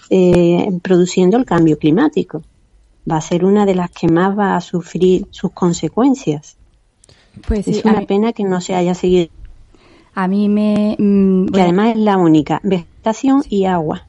[0.09, 2.43] eh, produciendo el cambio climático.
[3.09, 6.57] Va a ser una de las que más va a sufrir sus consecuencias.
[7.47, 9.29] Pues sí, es una pena que no se haya seguido.
[10.13, 10.95] A mí me.
[10.99, 12.61] Mmm, que además es la única
[13.01, 14.07] vegetación y agua.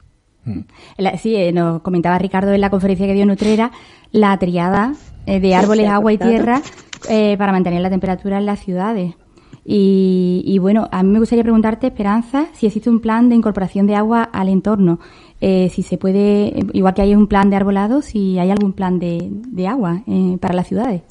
[0.97, 3.71] La, sí, eh, nos comentaba Ricardo en la conferencia que dio Nutrera
[4.11, 4.93] la triada
[5.25, 6.61] eh, de árboles, agua y tierra
[7.09, 9.15] eh, para mantener la temperatura en las ciudades.
[9.65, 13.87] Y, y, bueno, a mí me gustaría preguntarte, Esperanza, si existe un plan de incorporación
[13.87, 14.99] de agua al entorno.
[15.39, 18.99] Eh, si se puede, igual que hay un plan de arbolado, si hay algún plan
[18.99, 21.03] de, de agua eh, para las ciudades.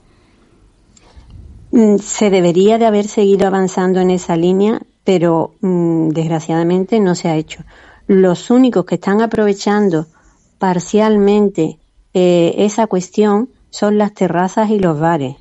[1.70, 7.28] Mm, se debería de haber seguido avanzando en esa línea, pero mmm, desgraciadamente no se
[7.28, 7.62] ha hecho.
[8.06, 10.06] Los únicos que están aprovechando
[10.58, 11.78] parcialmente
[12.14, 15.36] eh, esa cuestión son las terrazas y los bares,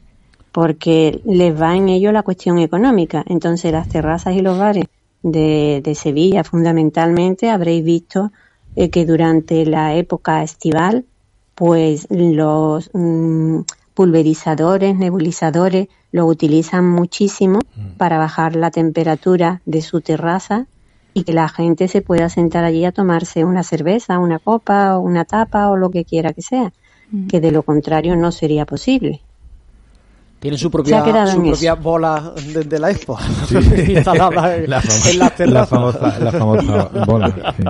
[0.52, 3.24] porque les va en ello la cuestión económica.
[3.28, 4.86] Entonces las terrazas y los bares
[5.22, 8.32] de, Sevilla fundamentalmente habréis visto
[8.76, 11.06] eh, que durante la época estival
[11.56, 13.60] pues los mmm,
[14.02, 17.60] pulverizadores, nebulizadores, lo utilizan muchísimo
[17.98, 20.66] para bajar la temperatura de su terraza
[21.14, 25.02] y que la gente se pueda sentar allí a tomarse una cerveza, una copa, o
[25.02, 26.74] una tapa o lo que quiera que sea,
[27.30, 29.22] que de lo contrario no sería posible.
[30.40, 33.58] Tiene su propia, su propia bola de, de la expo Sí.
[33.98, 37.64] instalada en, La famo- en las la famosa- la famosa bola, sí.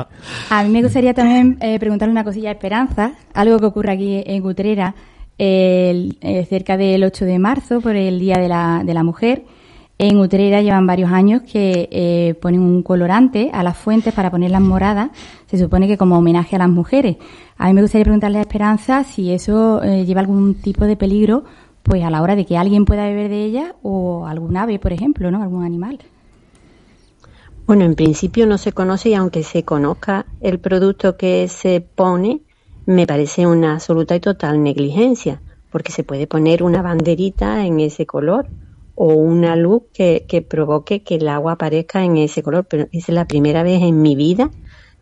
[0.49, 4.23] A mí me gustaría también eh, preguntarle una cosilla a Esperanza, algo que ocurre aquí
[4.25, 4.95] en Utrera,
[5.37, 9.43] el- eh, cerca del 8 de marzo, por el Día de la, de la Mujer.
[9.97, 14.61] En Utrera llevan varios años que eh, ponen un colorante a las fuentes para ponerlas
[14.61, 15.11] moradas,
[15.45, 17.17] se supone que como homenaje a las mujeres.
[17.57, 21.43] A mí me gustaría preguntarle a Esperanza si eso eh, lleva algún tipo de peligro
[21.83, 24.91] pues a la hora de que alguien pueda beber de ella o algún ave, por
[24.93, 25.41] ejemplo, ¿no?
[25.43, 25.99] Algún animal.
[27.67, 32.41] Bueno, en principio no se conoce y aunque se conozca el producto que se pone,
[32.91, 38.05] me parece una absoluta y total negligencia, porque se puede poner una banderita en ese
[38.05, 38.49] color
[38.95, 43.09] o una luz que, que provoque que el agua aparezca en ese color, pero es
[43.09, 44.51] la primera vez en mi vida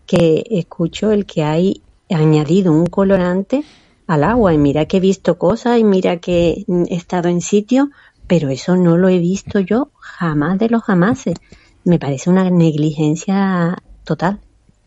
[0.06, 3.63] que escucho el que hay añadido un colorante
[4.08, 7.89] al agua y mira que he visto cosas y mira que he estado en sitio,
[8.25, 11.36] pero eso no lo he visto yo jamás de los jamases.
[11.84, 14.41] Me parece una negligencia total.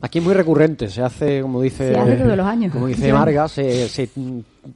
[0.04, 2.72] Aquí es muy recurrente, se hace, como dice, Se hace todos los años.
[2.72, 3.12] como dice.
[3.12, 4.08] Marga, se, se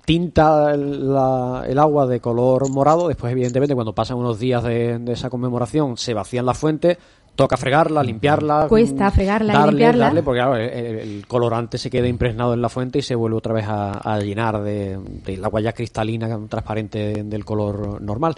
[0.05, 4.99] tinta el, la- el agua de color morado, después evidentemente cuando pasan unos días de,
[4.99, 6.97] de esa conmemoración se vacían las fuentes,
[7.35, 10.05] toca fregarla, limpiarla, Cuesta fregarla y darle, limpiarla.
[10.07, 13.37] darle, porque claro, el, el colorante se queda impregnado en la fuente y se vuelve
[13.37, 18.35] otra vez a, a llenar de, del agua ya cristalina, transparente del color normal.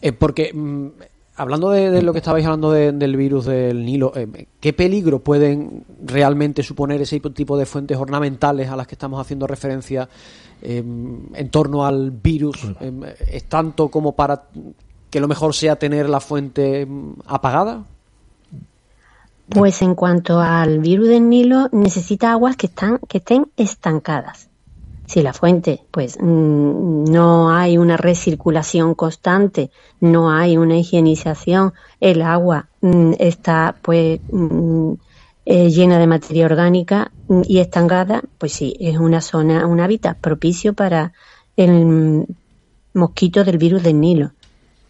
[0.00, 0.86] Eh, porque mm,
[1.36, 5.18] hablando de, de lo que estabais hablando de- del virus del Nilo, eh, ¿qué peligro
[5.20, 10.08] pueden realmente suponer ese tipo de fuentes ornamentales a las que estamos haciendo referencia
[10.62, 10.78] eh,
[11.34, 12.64] en torno al virus?
[12.80, 14.44] Eh, ¿Es tanto como para
[15.10, 17.84] que lo mejor sea tener la fuente mm, apagada?
[19.48, 24.48] Pues en cuanto al virus del Nilo, necesita aguas que están que estén estancadas.
[25.06, 32.22] Si la fuente, pues mm, no hay una recirculación constante, no hay una higienización, el
[32.22, 34.92] agua mm, está pues mm,
[35.44, 37.12] eh, llena de materia orgánica
[37.44, 41.12] y estancada, pues sí, es una zona, un hábitat propicio para
[41.56, 42.26] el
[42.92, 44.32] mosquito del virus del Nilo.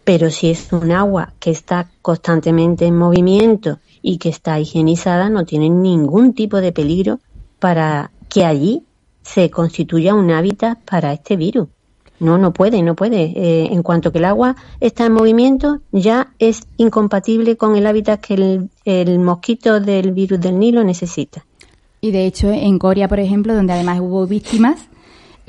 [0.03, 5.45] Pero si es un agua que está constantemente en movimiento y que está higienizada, no
[5.45, 7.19] tiene ningún tipo de peligro
[7.59, 8.86] para que allí
[9.27, 11.67] se constituya un hábitat para este virus.
[12.19, 13.33] No, no puede, no puede.
[13.35, 18.21] Eh, en cuanto que el agua está en movimiento, ya es incompatible con el hábitat
[18.21, 21.45] que el, el mosquito del virus del Nilo necesita.
[22.01, 24.87] Y de hecho, en Coria, por ejemplo, donde además hubo víctimas,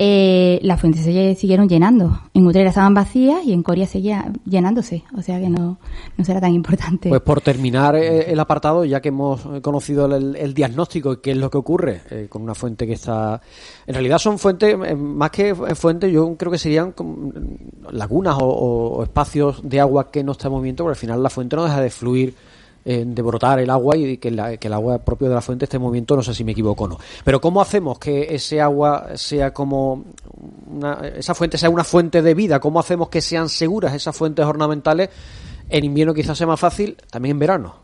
[0.01, 2.21] eh, las fuentes se siguieron llenando.
[2.33, 5.03] En Utrera estaban vacías y en Coria seguía llenándose.
[5.17, 5.77] O sea que no,
[6.15, 7.09] no será tan importante.
[7.09, 11.37] Pues por terminar eh, el apartado, ya que hemos conocido el, diagnóstico y qué es
[11.37, 13.41] lo que ocurre eh, con una fuente que está...
[13.85, 16.93] En realidad son fuentes, eh, más que fuentes, yo creo que serían
[17.91, 21.57] lagunas o espacios de agua que no está en movimiento, porque al final la fuente
[21.57, 22.35] no deja de fluir,
[22.91, 25.65] eh, de brotar el agua y que, la- que el agua propio de la fuente
[25.65, 26.97] esté en movimiento, no sé si me equivoco o no.
[27.23, 30.05] Pero ¿cómo hacemos que ese agua sea como...
[30.71, 32.59] Una, esa fuente sea una fuente de vida?
[32.59, 35.09] ¿Cómo hacemos que sean seguras esas fuentes ornamentales?
[35.69, 37.75] En invierno quizás sea más fácil, también en verano.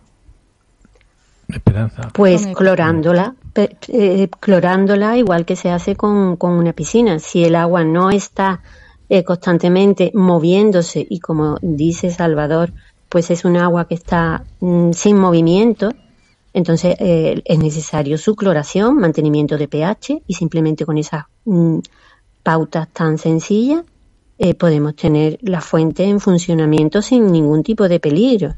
[1.47, 2.09] Esperanza.
[2.13, 7.19] Pues clorándola, pe- eh, clorándola igual que se hace con, con una piscina.
[7.19, 8.61] Si el agua no está
[9.09, 12.73] eh, constantemente moviéndose y como dice Salvador,
[13.15, 15.93] pues es un agua que está mm, sin movimiento,
[16.51, 21.77] entonces eh, es necesario su cloración, mantenimiento de pH y simplemente con esas mm,
[22.43, 23.85] pautas tan sencillas
[24.37, 28.55] eh, podemos tener la fuente en funcionamiento sin ningún tipo de peligro.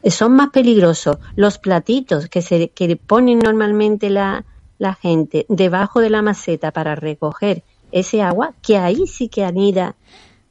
[0.00, 4.44] Eh, Son más peligrosos los platitos que se que ponen normalmente la,
[4.78, 9.96] la gente debajo de la maceta para recoger ese agua, que ahí sí que anida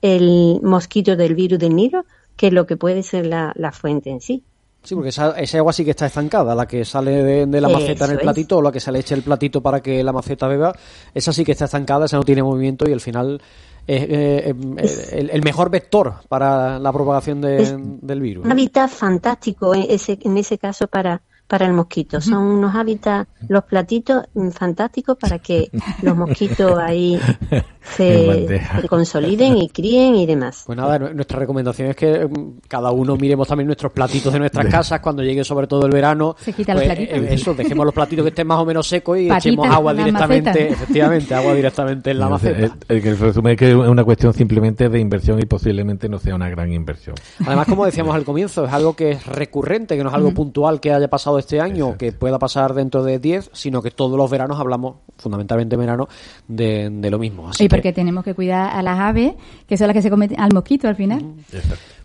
[0.01, 2.03] el mosquito del virus del Nilo,
[2.35, 4.43] que lo que puede ser la, la fuente en sí.
[4.83, 7.69] Sí, porque esa, esa agua sí que está estancada, la que sale de, de la
[7.69, 8.21] maceta en el es.
[8.23, 10.75] platito o la que se le echa el platito para que la maceta beba,
[11.13, 13.41] esa sí que está estancada, esa no tiene movimiento y al final
[13.87, 18.45] es eh, eh, el, el mejor vector para la propagación de- del virus.
[18.45, 22.21] Un hábitat fantástico en ese, en ese caso para, para el mosquito.
[22.21, 25.71] Son unos hábitats, los platitos mm, fantásticos para que
[26.03, 27.19] los mosquitos ahí
[27.95, 28.47] se,
[28.81, 30.63] se consoliden y críen y demás.
[30.65, 34.39] Pues nada, nu- nuestra recomendación es que mm, cada uno miremos también nuestros platitos de
[34.39, 36.35] nuestras casas cuando llegue sobre todo el verano.
[36.39, 37.17] Se quitan los pues, platitos.
[37.29, 39.93] eh, Eso, dejemos los platitos que estén más o menos secos y Patitas echemos agua
[39.93, 42.57] directamente, efectivamente, agua directamente en la maceta.
[42.65, 46.19] el- el que resume es que es una cuestión simplemente de inversión y posiblemente no
[46.19, 47.15] sea una gran inversión.
[47.45, 50.35] Además, como decíamos al comienzo, es algo que es recurrente, que no es algo Mm.
[50.35, 53.91] puntual que haya pasado este año o que pueda pasar dentro de 10, sino que
[53.91, 56.07] todos los veranos hablamos, fundamentalmente en verano,
[56.47, 57.49] de, de lo mismo.
[57.49, 59.33] Así Y porque que, tenemos que cuidar a las aves,
[59.67, 61.23] que son las que se cometen al mosquito al final.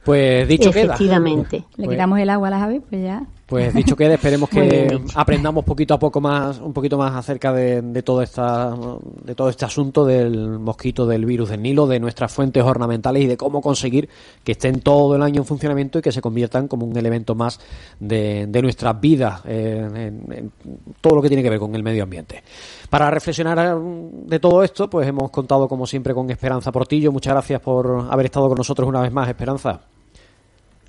[0.04, 0.94] pues dicho queda.
[0.94, 1.64] Efectivamente.
[1.76, 3.22] Le Pues- quitamos el agua a las aves, pues ya.
[3.50, 7.82] Pues dicho queda, esperemos que aprendamos poquito a poco más, un poquito más acerca de,
[7.82, 8.72] de todo esta,
[9.24, 13.26] de todo este asunto del mosquito, del virus del Nilo, de nuestras fuentes ornamentales y
[13.26, 14.08] de cómo conseguir
[14.44, 17.58] que estén todo el año en funcionamiento y que se conviertan como un elemento más
[17.98, 20.52] de, de nuestras vidas, eh, en, en
[21.00, 22.44] todo lo que tiene que ver con el medio ambiente.
[22.88, 27.10] Para reflexionar de todo esto, pues hemos contado como siempre con Esperanza Portillo.
[27.10, 29.80] Muchas gracias por haber estado con nosotros una vez más, Esperanza.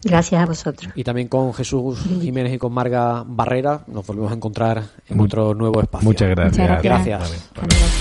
[0.04, 0.92] Gracias a vosotros.
[0.96, 3.82] Y también con Jesús Jiménez y con Marga Barrera.
[3.88, 6.08] Nos volvemos a encontrar en Mu- otro nuevo espacio.
[6.08, 6.68] Muchas gracias.
[6.68, 7.20] Muchas gracias.
[7.54, 7.92] Gracias.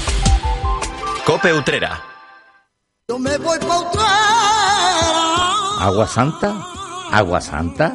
[1.27, 2.01] Cope Utrera.
[3.09, 3.91] Yo me voy pa'
[5.81, 6.55] ¿Agua santa?
[7.11, 7.95] ¿Agua santa?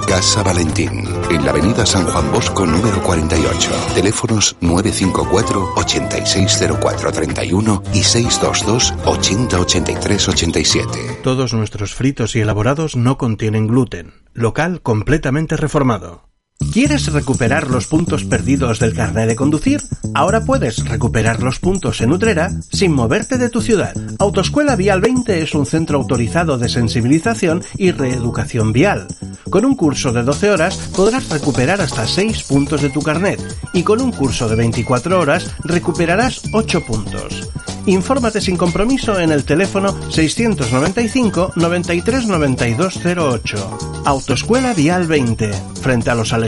[0.07, 3.71] Casa Valentín, en la avenida San Juan Bosco número 48.
[3.93, 11.19] Teléfonos 954 860431 y 622 808387.
[11.23, 14.13] Todos nuestros fritos y elaborados no contienen gluten.
[14.33, 16.30] Local completamente reformado.
[16.69, 19.81] ¿Quieres recuperar los puntos perdidos del carnet de conducir?
[20.13, 23.93] Ahora puedes recuperar los puntos en Utrera sin moverte de tu ciudad.
[24.19, 29.07] Autoescuela Vial 20 es un centro autorizado de sensibilización y reeducación vial.
[29.49, 33.41] Con un curso de 12 horas podrás recuperar hasta 6 puntos de tu carnet
[33.73, 37.49] y con un curso de 24 horas recuperarás 8 puntos.
[37.85, 43.79] Infórmate sin compromiso en el teléfono 695 93 9208.
[44.05, 45.51] Autoescuela Vial 20,
[45.81, 46.31] frente a los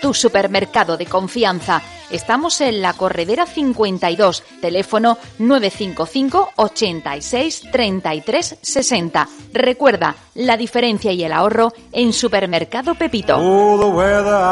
[0.00, 1.82] tu supermercado de confianza.
[2.10, 9.28] Estamos en la Corredera 52, teléfono 955 86 33 60.
[9.52, 13.36] Recuerda, la diferencia y el ahorro en Supermercado Pepito.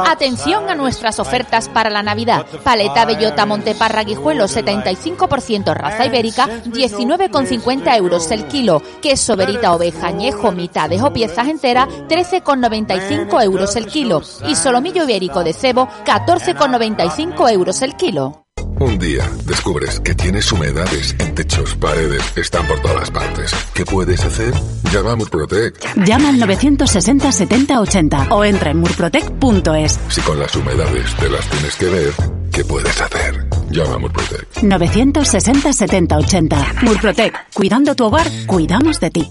[0.07, 2.47] Atención a nuestras ofertas para la Navidad.
[2.63, 8.83] Paleta Bellota Monteparra Guijuelo 75% raza ibérica 19,50 euros el kilo.
[9.03, 14.23] Queso Verita Oveja Añejo mitades o piezas enteras 13,95 euros el kilo.
[14.47, 18.45] Y solomillo ibérico de cebo 14,95 euros el kilo.
[18.81, 23.53] Un día descubres que tienes humedades en techos, paredes, están por todas partes.
[23.75, 24.55] ¿Qué puedes hacer?
[24.93, 25.97] Llama a Murprotec.
[26.05, 29.99] Llama al 960 70 80 o entra en murprotec.es.
[30.09, 32.13] Si con las humedades te las tienes que ver,
[32.53, 33.49] ¿qué puedes hacer?
[33.71, 34.63] Llama a Murprotec.
[34.63, 36.75] 960 70 80.
[36.83, 37.53] Murprotec.
[37.53, 39.29] Cuidando tu hogar, cuidamos de ti.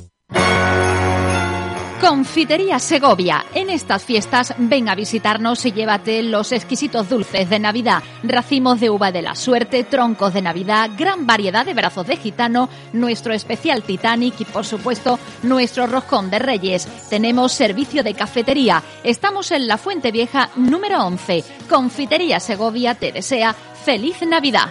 [2.02, 3.44] Confitería Segovia.
[3.56, 8.92] En estas fiestas ven a visitarnos y llévate los exquisitos dulces de Navidad, racimos de
[8.92, 13.82] uva de la suerte, troncos de Navidad, gran variedad de brazos de gitano, nuestro especial
[13.82, 16.88] Titanic y por supuesto nuestro roscón de Reyes.
[17.10, 18.84] Tenemos servicio de cafetería.
[19.04, 21.44] Estamos en la Fuente Vieja número 11.
[21.68, 24.70] Confitería Segovia te desea feliz Navidad.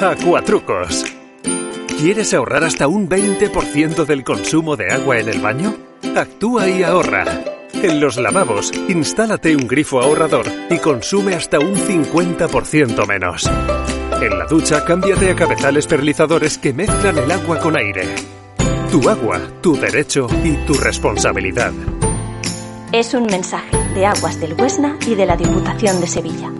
[0.00, 1.25] Acuatrucos.
[1.98, 5.74] ¿Quieres ahorrar hasta un 20% del consumo de agua en el baño?
[6.14, 7.24] Actúa y ahorra.
[7.72, 13.50] En los lavabos, instálate un grifo ahorrador y consume hasta un 50% menos.
[14.20, 18.14] En la ducha, cámbiate a cabezales perlizadores que mezclan el agua con aire.
[18.90, 21.72] Tu agua, tu derecho y tu responsabilidad.
[22.92, 26.52] Es un mensaje de Aguas del Huesna y de la Diputación de Sevilla.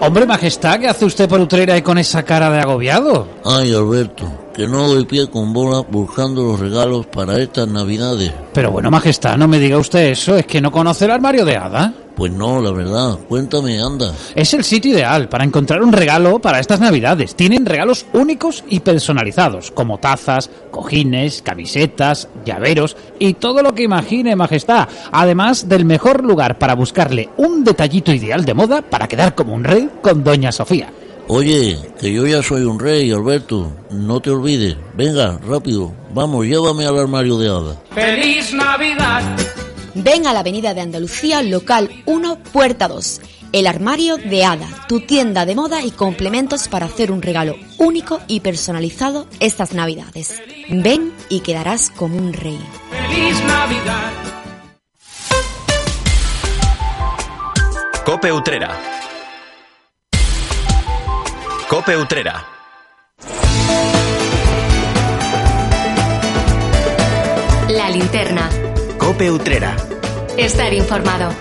[0.00, 3.28] Hombre, majestad, ¿qué hace usted por Utrera y con esa cara de agobiado?
[3.44, 4.24] Ay, Alberto,
[4.60, 8.30] que no doy pie con bola buscando los regalos para estas navidades.
[8.52, 11.56] Pero bueno, majestad, no me diga usted eso, es que no conoce el armario de
[11.56, 11.94] hada.
[12.14, 14.12] Pues no, la verdad, cuéntame, anda.
[14.34, 17.34] Es el sitio ideal para encontrar un regalo para estas navidades.
[17.34, 24.36] Tienen regalos únicos y personalizados, como tazas, cojines, camisetas, llaveros y todo lo que imagine,
[24.36, 24.88] majestad.
[25.10, 29.64] Además del mejor lugar para buscarle un detallito ideal de moda para quedar como un
[29.64, 30.92] rey con Doña Sofía.
[31.32, 33.72] Oye, que yo ya soy un rey, Alberto.
[33.88, 34.76] No te olvides.
[34.94, 35.94] Venga, rápido.
[36.12, 37.80] Vamos, llévame al armario de hada.
[37.94, 39.22] ¡Feliz Navidad!
[39.94, 43.20] Ven a la Avenida de Andalucía, local 1, puerta 2.
[43.52, 48.18] El armario de Hada, tu tienda de moda y complementos para hacer un regalo único
[48.26, 50.42] y personalizado estas Navidades.
[50.68, 52.58] Ven y quedarás como un rey.
[52.90, 54.10] ¡Feliz Navidad!
[58.04, 58.99] Cope Utrera.
[61.70, 62.44] Cope Utrera.
[67.68, 68.50] La linterna.
[68.98, 69.76] Cope Utrera.
[70.36, 71.32] Estar informado.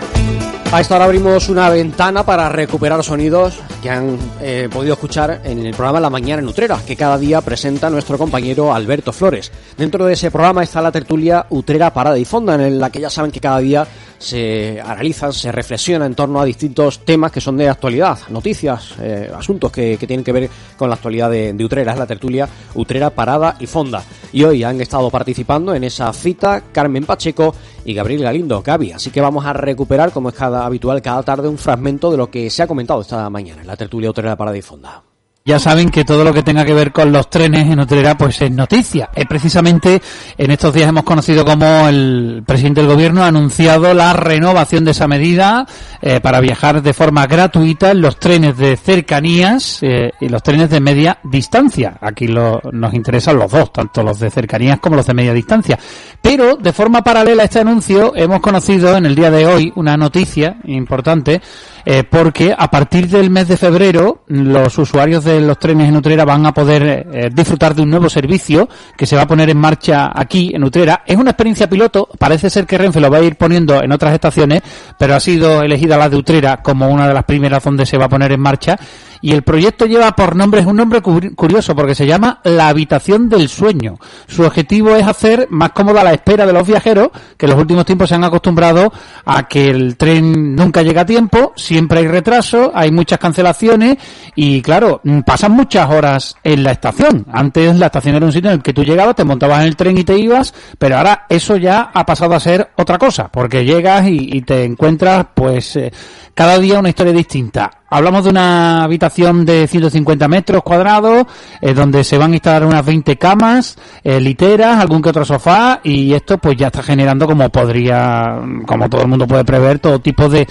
[0.71, 5.65] A esta hora abrimos una ventana para recuperar sonidos que han eh, podido escuchar en
[5.65, 9.51] el programa La Mañana en Utrera, que cada día presenta nuestro compañero Alberto Flores.
[9.75, 13.09] Dentro de ese programa está la tertulia Utrera Parada y Fonda, en la que ya
[13.09, 13.87] saben que cada día
[14.19, 19.31] se analizan, se reflexiona en torno a distintos temas que son de actualidad, noticias, eh,
[19.33, 21.93] asuntos que, que, tienen que ver con la actualidad de, Utrera.
[21.93, 24.03] Es la tertulia Utrera Parada y Fonda.
[24.33, 27.55] Y hoy han estado participando en esa cita Carmen Pacheco
[27.85, 28.91] y Gabriel Galindo, Gaby.
[28.91, 32.29] Así que vamos a recuperar, como es cada habitual, cada tarde un fragmento de lo
[32.29, 35.08] que se ha comentado esta mañana en la tertulia Utrera Parada y.
[35.49, 38.39] Ya saben que todo lo que tenga que ver con los trenes en Utrera pues
[38.39, 39.09] es noticia.
[39.15, 39.99] Eh, precisamente
[40.37, 44.91] en estos días hemos conocido cómo el presidente del gobierno ha anunciado la renovación de
[44.91, 45.65] esa medida
[46.03, 50.69] eh, para viajar de forma gratuita en los trenes de cercanías eh, y los trenes
[50.69, 51.97] de media distancia.
[51.99, 55.79] Aquí nos interesan los dos, tanto los de cercanías como los de media distancia.
[56.21, 59.97] Pero de forma paralela a este anuncio hemos conocido en el día de hoy una
[59.97, 61.41] noticia importante
[61.85, 66.25] eh, porque a partir del mes de febrero los usuarios de los trenes en Utrera
[66.25, 69.57] van a poder eh, disfrutar de un nuevo servicio que se va a poner en
[69.57, 71.03] marcha aquí en Utrera.
[71.05, 74.13] Es una experiencia piloto, parece ser que Renfe lo va a ir poniendo en otras
[74.13, 74.61] estaciones,
[74.97, 78.05] pero ha sido elegida la de Utrera como una de las primeras donde se va
[78.05, 78.77] a poner en marcha.
[79.21, 83.29] Y el proyecto lleva por nombre, es un nombre curioso porque se llama La Habitación
[83.29, 83.97] del Sueño.
[84.27, 87.85] Su objetivo es hacer más cómoda la espera de los viajeros, que en los últimos
[87.85, 88.91] tiempos se han acostumbrado
[89.25, 93.97] a que el tren nunca llega a tiempo, siempre hay retraso, hay muchas cancelaciones
[94.35, 97.25] y claro, pasan muchas horas en la estación.
[97.31, 99.75] Antes la estación era un sitio en el que tú llegabas, te montabas en el
[99.75, 103.65] tren y te ibas, pero ahora eso ya ha pasado a ser otra cosa, porque
[103.65, 105.91] llegas y, y te encuentras pues eh,
[106.33, 107.78] cada día una historia distinta.
[107.89, 111.25] Hablamos de una habitación de 150 metros cuadrados,
[111.61, 115.79] eh, donde se van a instalar unas 20 camas, eh, literas, algún que otro sofá,
[115.83, 119.99] y esto pues ya está generando, como podría, como todo el mundo puede prever, todo
[119.99, 120.47] tipo de,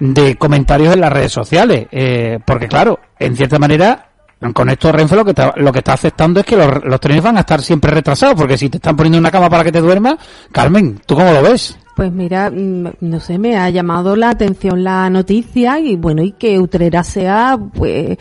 [0.00, 1.86] de comentarios en las redes sociales.
[1.92, 4.08] Eh, porque claro, en cierta manera,
[4.52, 7.22] con esto Renfe lo que está, lo que está aceptando es que los, los trenes
[7.22, 9.80] van a estar siempre retrasados, porque si te están poniendo una cama para que te
[9.80, 10.16] duermas,
[10.50, 11.78] Carmen, ¿tú cómo lo ves?
[12.00, 16.58] Pues mira, no sé, me ha llamado la atención la noticia y bueno, y que
[16.58, 18.16] Utrera sea pues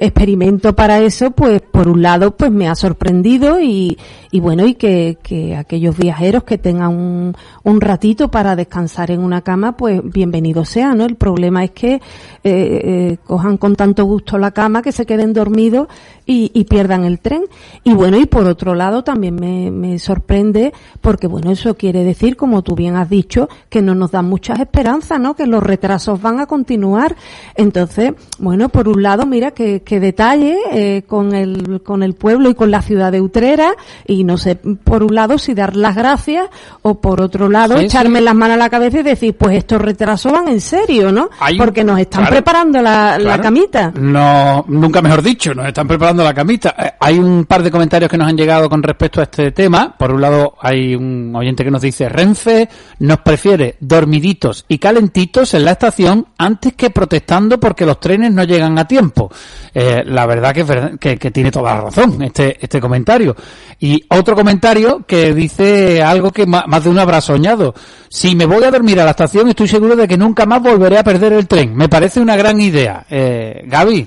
[0.00, 3.96] experimento para eso, pues por un lado pues me ha sorprendido y,
[4.30, 9.20] y bueno, y que, que aquellos viajeros que tengan un, un ratito para descansar en
[9.20, 11.04] una cama, pues bienvenido sea, ¿no?
[11.04, 12.00] El problema es que eh,
[12.44, 15.88] eh, cojan con tanto gusto la cama que se queden dormidos
[16.26, 17.44] y, y, pierdan el tren.
[17.82, 22.36] Y bueno, y por otro lado también me, me sorprende porque bueno, eso quiere decir,
[22.36, 25.34] como tú bien has dicho, que no nos dan muchas esperanzas, ¿no?
[25.34, 27.16] Que los retrasos van a continuar.
[27.54, 32.50] Entonces, bueno, por un lado, mira que, que detalle eh, con el con el pueblo
[32.50, 33.74] y con la ciudad de Utrera
[34.06, 36.48] y no sé, por un lado si dar las gracias
[36.82, 38.24] o por otro lado Sí, echarme sí.
[38.24, 41.30] las manos a la cabeza y decir, pues estos retrasos van en serio, ¿no?
[41.40, 43.92] Hay Porque nos están claro, preparando la, la camita.
[43.98, 46.74] No, nunca mejor dicho, nos están preparando la camita.
[46.78, 49.94] Eh, hay un par de comentarios que nos han llegado con respecto a este tema.
[49.96, 55.54] Por un lado, hay un oyente que nos dice, Renfe nos prefiere dormiditos y calentitos
[55.54, 59.30] en la estación antes que protestando porque los trenes no llegan a tiempo.
[59.74, 60.52] Eh, la verdad
[60.98, 63.34] que, tiene toda la razón este, este comentario.
[63.80, 67.74] Y otro comentario que dice algo que más de uno habrá soñado.
[68.08, 70.98] Si me voy a dormir a la estación, estoy seguro de que nunca más volveré
[70.98, 71.74] a perder el tren.
[71.74, 73.04] Me parece una gran idea.
[73.10, 74.06] Eh, Gaby,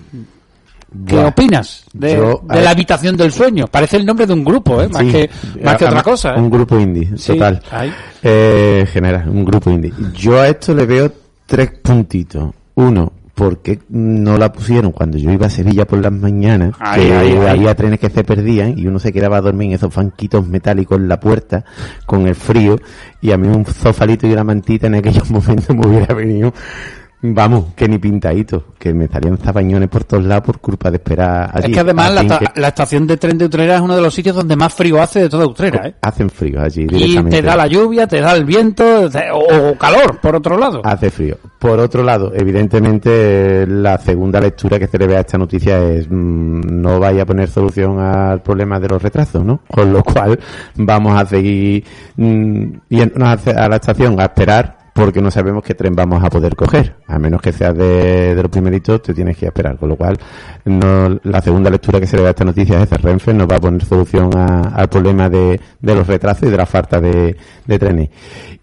[1.07, 3.67] ¿qué opinas de, yo, de a- la habitación del sueño?
[3.67, 4.87] Parece el nombre de un grupo, ¿eh?
[4.87, 5.29] Más Sí, que,
[5.63, 6.35] más que otra cosa.
[6.35, 6.39] ¿eh?
[6.39, 7.61] Un grupo indie, Sí, total.
[8.23, 9.91] Eh, general, un grupo indie.
[10.13, 11.11] Yo a esto le veo
[11.45, 12.51] tres puntitos.
[12.75, 17.13] Uno, porque no la pusieron cuando yo iba a Sevilla por las mañanas, que
[17.47, 20.97] había trenes que se perdían y uno se quedaba a dormir en esos banquitos metálicos
[20.97, 21.65] en la puerta
[22.05, 22.79] con el frío
[23.21, 26.53] y a mí un sofalito y una mantita en aquellos momentos me hubiera venido
[27.33, 31.49] Vamos, que ni pintadito, que me salían zabañones por todos lados por culpa de esperar
[31.53, 31.67] allí.
[31.67, 33.95] Es que además la, Así esta- que la estación de tren de Utrera es uno
[33.95, 35.95] de los sitios donde más frío hace de toda Utrera, ¿eh?
[36.01, 40.19] hacen frío allí Y te da la lluvia, te da el viento, te- o, calor,
[40.21, 40.81] por otro lado.
[40.83, 41.37] Hace frío.
[41.59, 46.07] Por otro lado, evidentemente, la segunda lectura que se le ve a esta noticia es
[46.09, 49.61] mm, no vaya a poner solución al problema de los retrasos, ¿no?
[49.69, 50.39] Con lo cual
[50.75, 51.83] vamos a seguir
[52.17, 56.55] mm, yéndonos a la estación a esperar porque no sabemos qué tren vamos a poder
[56.55, 56.95] coger.
[57.07, 59.75] A menos que seas de, de los primeritos, te tienes que esperar.
[59.77, 60.17] Con lo cual,
[60.63, 62.95] no, la segunda lectura que se le da a esta noticia es esa.
[62.95, 66.55] Renfe no va a poner solución a- al problema de, de los retrasos y de
[66.55, 67.35] la falta de,
[67.65, 68.09] de trenes.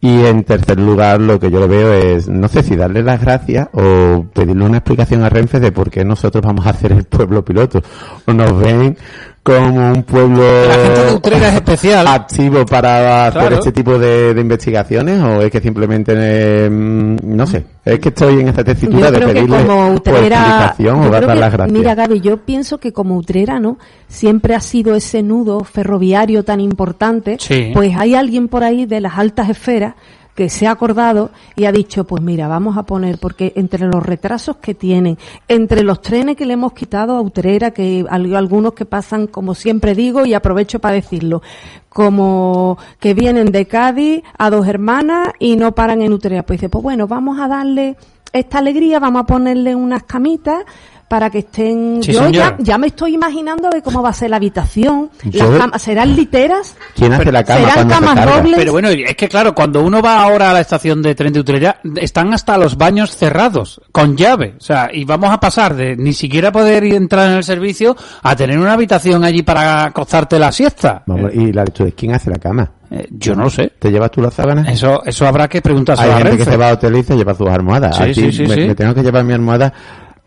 [0.01, 3.21] Y en tercer lugar, lo que yo le veo es, no sé si darle las
[3.21, 7.05] gracias o pedirle una explicación a Renfe de por qué nosotros vamos a hacer el
[7.05, 7.83] pueblo piloto.
[8.27, 8.97] O nos ven
[9.43, 12.07] como un pueblo La gente de Utrera es especial.
[12.07, 13.57] activo para hacer Claro.
[13.57, 18.11] este tipo de, de investigaciones o es que simplemente eh, mm, no sé es que
[18.11, 21.35] estoy en esta tesitura Yo de creo que pedirle como Utrera, yo o dar creo
[21.35, 23.79] que- las gracias mira Gaby, yo pienso que como Utrera, ¿no?
[24.07, 27.71] Siempre ha sido ese nudo ferroviario tan importante, Sí.
[27.75, 29.95] pues hay alguien por ahí de las altas esferas
[30.35, 34.03] que se ha acordado y ha dicho, pues mira, vamos a poner, porque entre los
[34.03, 35.19] retrasos que tienen,
[35.49, 39.95] entre los trenes que le hemos quitado a Utrera, que algunos que pasan, como siempre
[39.95, 41.43] digo, y aprovecho para decirlo,
[41.89, 46.43] como que vienen de Cádiz a dos hermanas y no paran en Utrera.
[46.43, 47.97] Pues dice, pues bueno, vamos a darle
[48.33, 50.65] esta alegría, vamos a ponerle unas camitas
[51.13, 52.03] para que estén...
[52.03, 55.11] Sí, Yo ya, me estoy imaginando de cómo va a ser la habitación.
[55.31, 56.75] Las camas serán literas.
[56.95, 58.55] quién hace la cama serán camas dobles.
[58.57, 61.41] Pero bueno, es que claro, cuando uno va ahora a la estación de tren de
[61.41, 64.55] Utrera, están hasta los baños cerrados, con llave.
[64.57, 68.35] O sea, y vamos a pasar de ni siquiera poder entrar en el servicio a
[68.35, 71.03] tener una habitación allí para acostarte la siesta.
[71.05, 74.23] Vamos, y la quién hace la cama Eh, yo no lo sé ¿te llevas tú
[74.23, 74.67] las sábanas?
[74.67, 77.17] Eso, eso habrá que preguntarse hay a gente que se va a hotel y se
[77.17, 78.61] lleva sus almohadas Sí, Aquí sí, sí, me, sí.
[78.69, 79.73] me tengo que llevar mi almohada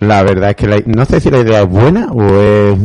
[0.07, 2.77] la verdad es que la- no sé si la idea es buena o es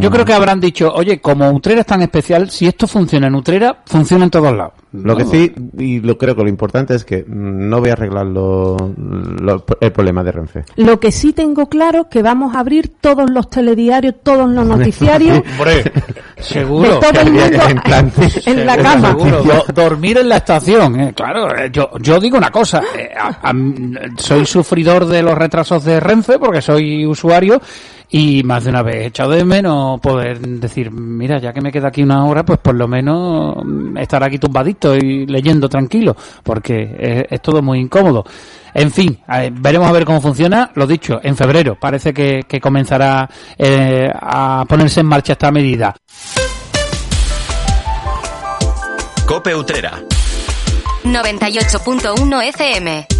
[0.00, 3.34] Yo creo que habrán dicho, oye, como Utrera es tan especial, si esto funciona en
[3.34, 4.74] Utrera, funciona en todos lados.
[4.92, 8.24] Lo que sí, y lo creo que lo importante es que no voy a arreglar
[8.26, 10.64] lo- lo- el problema de Renfe.
[10.76, 14.64] Lo que sí tengo claro es que vamos a abrir todos los telediarios, todos los
[14.78, 15.42] noticiarios.
[16.40, 17.00] Seguro.
[17.00, 18.12] De todo el mundo En plan,
[18.46, 19.08] en la cama.
[19.10, 19.42] seguro.
[19.42, 21.56] Do- dormir en la estación, eh, claro.
[21.56, 23.54] eh, yo, yo digo una cosa, eh, a- a-
[24.16, 27.60] soy sufridor de los retrasos de Renfe porque soy usuario
[28.10, 31.70] y más de una vez he echado de menos poder decir, mira, ya que me
[31.70, 36.16] queda aquí una hora, pues por lo menos mm, estar aquí tumbadito y leyendo tranquilo,
[36.42, 38.24] porque es, es todo muy incómodo.
[38.74, 40.70] En fin, eh, veremos a ver cómo funciona.
[40.74, 43.28] Lo dicho, en febrero parece que, que comenzará
[43.58, 45.94] eh, a ponerse en marcha esta medida.
[49.28, 50.02] Cope Utrera.
[51.04, 53.17] 98.1 FM.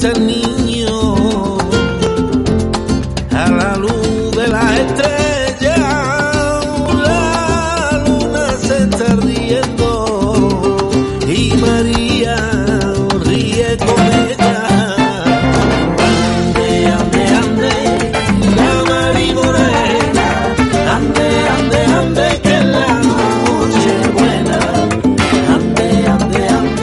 [0.00, 0.29] Satan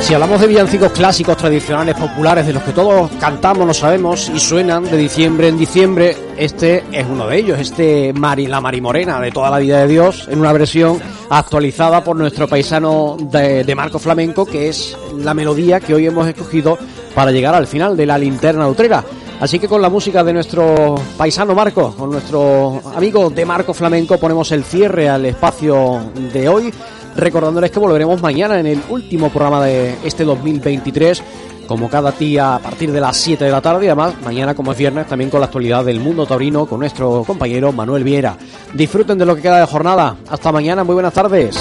[0.07, 4.39] Si hablamos de villancicos clásicos, tradicionales, populares, de los que todos cantamos, lo sabemos y
[4.39, 9.31] suenan de diciembre en diciembre, este es uno de ellos, este Mari, la Marimorena de
[9.33, 13.99] toda la vida de Dios, en una versión actualizada por nuestro paisano de, de Marco
[13.99, 16.77] Flamenco, que es la melodía que hoy hemos escogido
[17.13, 19.03] para llegar al final de la linterna utrera.
[19.41, 24.17] Así que con la música de nuestro paisano Marco, con nuestro amigo de Marco Flamenco,
[24.17, 25.99] ponemos el cierre al espacio
[26.33, 26.73] de hoy,
[27.17, 31.23] recordándoles que volveremos mañana en el último programa de este 2023
[31.67, 34.71] como cada día a partir de las 7 de la tarde y además mañana como
[34.71, 38.37] es viernes también con la actualidad del mundo taurino con nuestro compañero Manuel Viera.
[38.73, 40.15] Disfruten de lo que queda de jornada.
[40.29, 41.57] Hasta mañana, muy buenas tardes.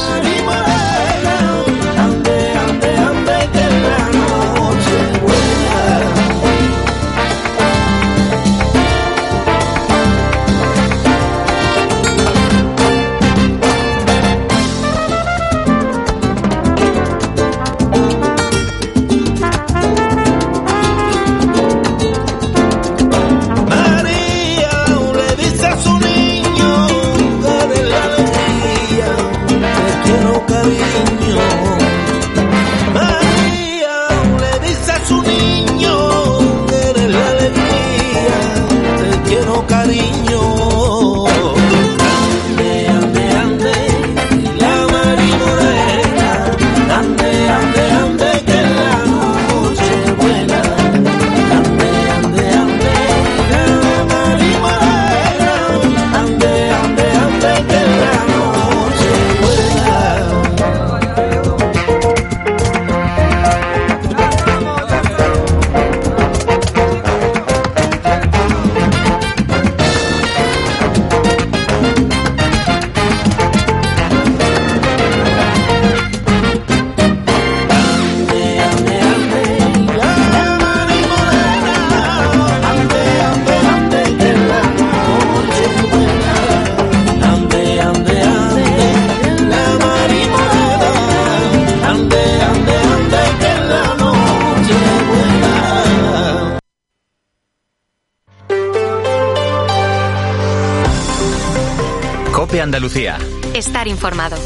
[103.97, 104.37] Informado.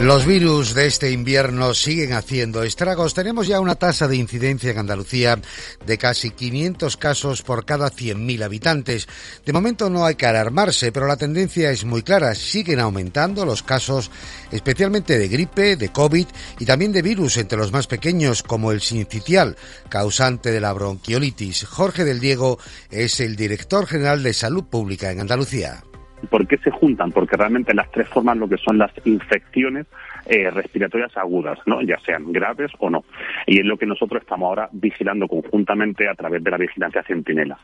[0.00, 3.12] Los virus de este invierno siguen haciendo estragos.
[3.12, 5.38] Tenemos ya una tasa de incidencia en Andalucía
[5.84, 9.06] de casi 500 casos por cada 100.000 habitantes.
[9.44, 12.34] De momento no hay que alarmarse, pero la tendencia es muy clara.
[12.34, 14.10] Siguen aumentando los casos,
[14.50, 16.26] especialmente de gripe, de COVID
[16.58, 19.56] y también de virus entre los más pequeños, como el sincitial,
[19.90, 21.66] causante de la bronquiolitis.
[21.66, 22.58] Jorge del Diego
[22.90, 25.84] es el director general de Salud Pública en Andalucía.
[26.28, 27.12] ¿Por qué se juntan?
[27.12, 29.86] Porque realmente las tres forman lo que son las infecciones
[30.26, 31.80] eh, respiratorias agudas, ¿no?
[31.82, 33.04] ya sean graves o no.
[33.46, 37.58] Y es lo que nosotros estamos ahora vigilando conjuntamente a través de la vigilancia centinela.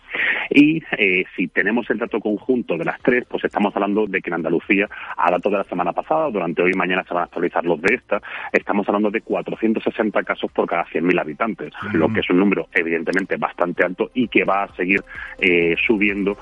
[0.51, 4.31] Y eh, si tenemos el dato conjunto de las tres, pues estamos hablando de que
[4.31, 7.27] en Andalucía, a datos de la semana pasada, durante hoy y mañana se van a
[7.27, 8.21] actualizar los de esta,
[8.53, 13.37] estamos hablando de 460 casos por cada 100.000 habitantes, lo que es un número evidentemente
[13.37, 15.03] bastante alto y que va a seguir
[15.39, 16.37] eh, subiendo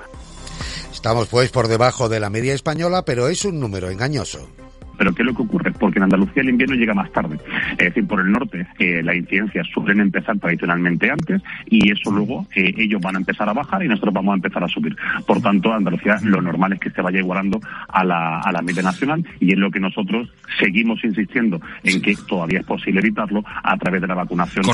[0.92, 4.48] Estamos pues por debajo de la media española, pero es un número engañoso.
[4.96, 5.72] Pero ¿qué es lo que ocurre?
[5.72, 7.38] Porque en Andalucía el invierno llega más tarde.
[7.72, 12.46] Es decir, por el norte eh, las incidencias suelen empezar tradicionalmente antes y eso luego
[12.54, 14.96] eh, ellos van a empezar a bajar y nosotros vamos a empezar a subir.
[15.26, 18.82] Por tanto, Andalucía lo normal es que se vaya igualando a la, a la media
[18.82, 20.28] nacional y es lo que nosotros
[20.58, 24.64] seguimos insistiendo en que todavía es posible evitarlo a través de la vacunación.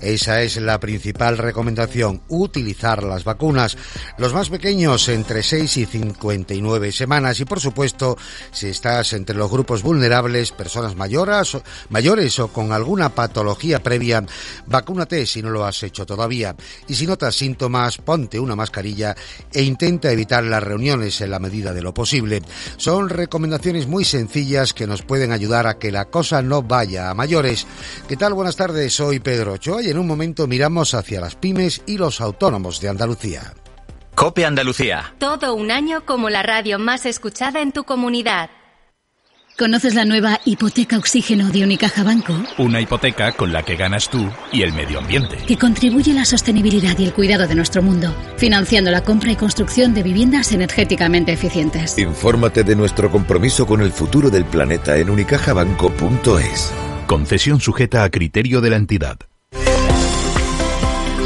[0.00, 3.76] Esa es la principal recomendación, utilizar las vacunas.
[4.18, 8.16] Los más pequeños entre 6 y 59 semanas y por supuesto,
[8.50, 14.24] si estás entre los grupos vulnerables, personas mayores, o- mayores o con alguna patología previa,
[14.66, 16.56] vacúnate si no lo has hecho todavía.
[16.88, 19.14] Y si notas síntomas, ponte una mascarilla
[19.52, 22.42] e intenta evitar las reuniones en la medida de lo posible.
[22.76, 27.14] Son recomendaciones muy sencillas que nos pueden ayudar a que la cosa no vaya a
[27.14, 27.66] mayores.
[28.08, 28.34] ¿Qué tal?
[28.34, 32.20] Buenas tardes, soy Pedro Ochoa y en un momento miramos hacia las pymes y los
[32.20, 33.52] autónomos de Andalucía.
[34.14, 35.14] Cope Andalucía.
[35.18, 38.50] Todo un año como la radio más escuchada en tu comunidad.
[39.58, 42.32] ¿Conoces la nueva hipoteca oxígeno de Unicaja Banco?
[42.58, 45.36] Una hipoteca con la que ganas tú y el medio ambiente.
[45.48, 49.34] Que contribuye a la sostenibilidad y el cuidado de nuestro mundo, financiando la compra y
[49.34, 51.98] construcción de viviendas energéticamente eficientes.
[51.98, 56.72] Infórmate de nuestro compromiso con el futuro del planeta en unicajabanco.es.
[57.08, 59.18] Concesión sujeta a criterio de la entidad.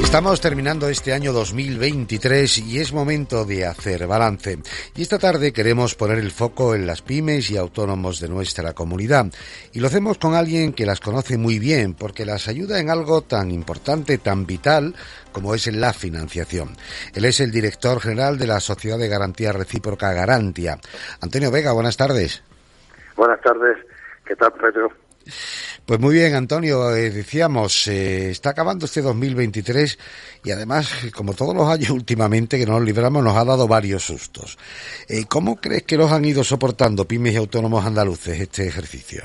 [0.02, 4.58] Estamos terminando este año 2023 y es momento de hacer balance.
[4.94, 9.26] Y esta tarde queremos poner el foco en las pymes y autónomos de nuestra comunidad.
[9.72, 13.22] Y lo hacemos con alguien que las conoce muy bien porque las ayuda en algo
[13.22, 14.94] tan importante, tan vital
[15.32, 16.76] como es la financiación.
[17.14, 20.78] Él es el director general de la Sociedad de Garantía Recíproca Garantia.
[21.22, 22.44] Antonio Vega, buenas tardes.
[23.16, 23.78] Buenas tardes,
[24.26, 24.92] ¿qué tal Pedro?
[25.86, 29.98] Pues muy bien, Antonio, eh, decíamos, eh, está acabando este 2023
[30.44, 34.58] y además, como todos los años últimamente que nos libramos, nos ha dado varios sustos.
[35.08, 39.24] Eh, ¿Cómo crees que los han ido soportando pymes y autónomos andaluces este ejercicio?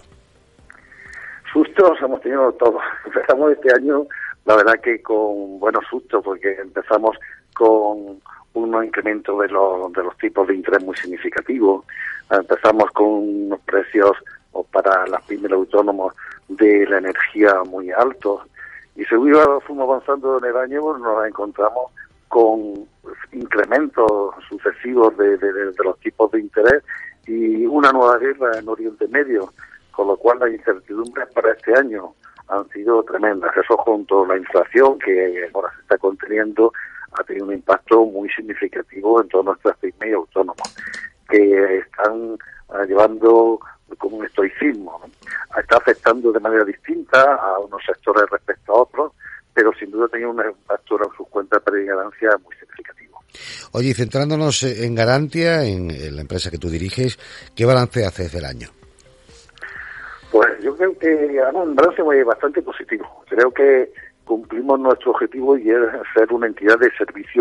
[1.51, 2.81] Sustos hemos tenido todos.
[3.05, 4.05] Empezamos este año,
[4.45, 7.17] la verdad que con buenos sustos, porque empezamos
[7.53, 8.19] con
[8.53, 11.85] un incremento de los, de los tipos de interés muy significativos.
[12.29, 14.11] Empezamos con unos precios
[14.67, 16.13] para las pymes autónomos
[16.47, 18.41] de la energía muy altos.
[18.95, 21.91] Y según fuimos avanzando en el año, nos encontramos
[22.27, 22.87] con
[23.31, 25.37] incrementos sucesivos de
[25.83, 26.83] los tipos de interés
[27.27, 29.53] y una nueva guerra en Oriente Medio,
[29.91, 32.13] con lo cual las incertidumbres para este año
[32.47, 33.55] han sido tremendas.
[33.57, 36.71] Eso junto a la inflación que ahora se está conteniendo
[37.19, 40.75] ha tenido un impacto muy significativo en todas nuestras pymes y autónomos
[41.29, 42.37] que están
[42.69, 43.59] ah, llevando
[43.97, 44.99] como un estoicismo.
[45.03, 45.59] ¿no?
[45.59, 49.11] Está afectando de manera distinta a unos sectores respecto a otros,
[49.53, 53.19] pero sin duda tenido un impacto en sus cuentas de ganancia muy significativo.
[53.71, 57.17] Oye, y centrándonos en Garantia, en, en la empresa que tú diriges,
[57.55, 58.69] ¿qué balance haces del año?
[60.31, 63.23] Pues yo creo que hago un balance muy- bastante positivo.
[63.29, 63.91] Creo que
[64.25, 65.77] cumplimos nuestro objetivo y es
[66.13, 67.31] ser una entidad de servicio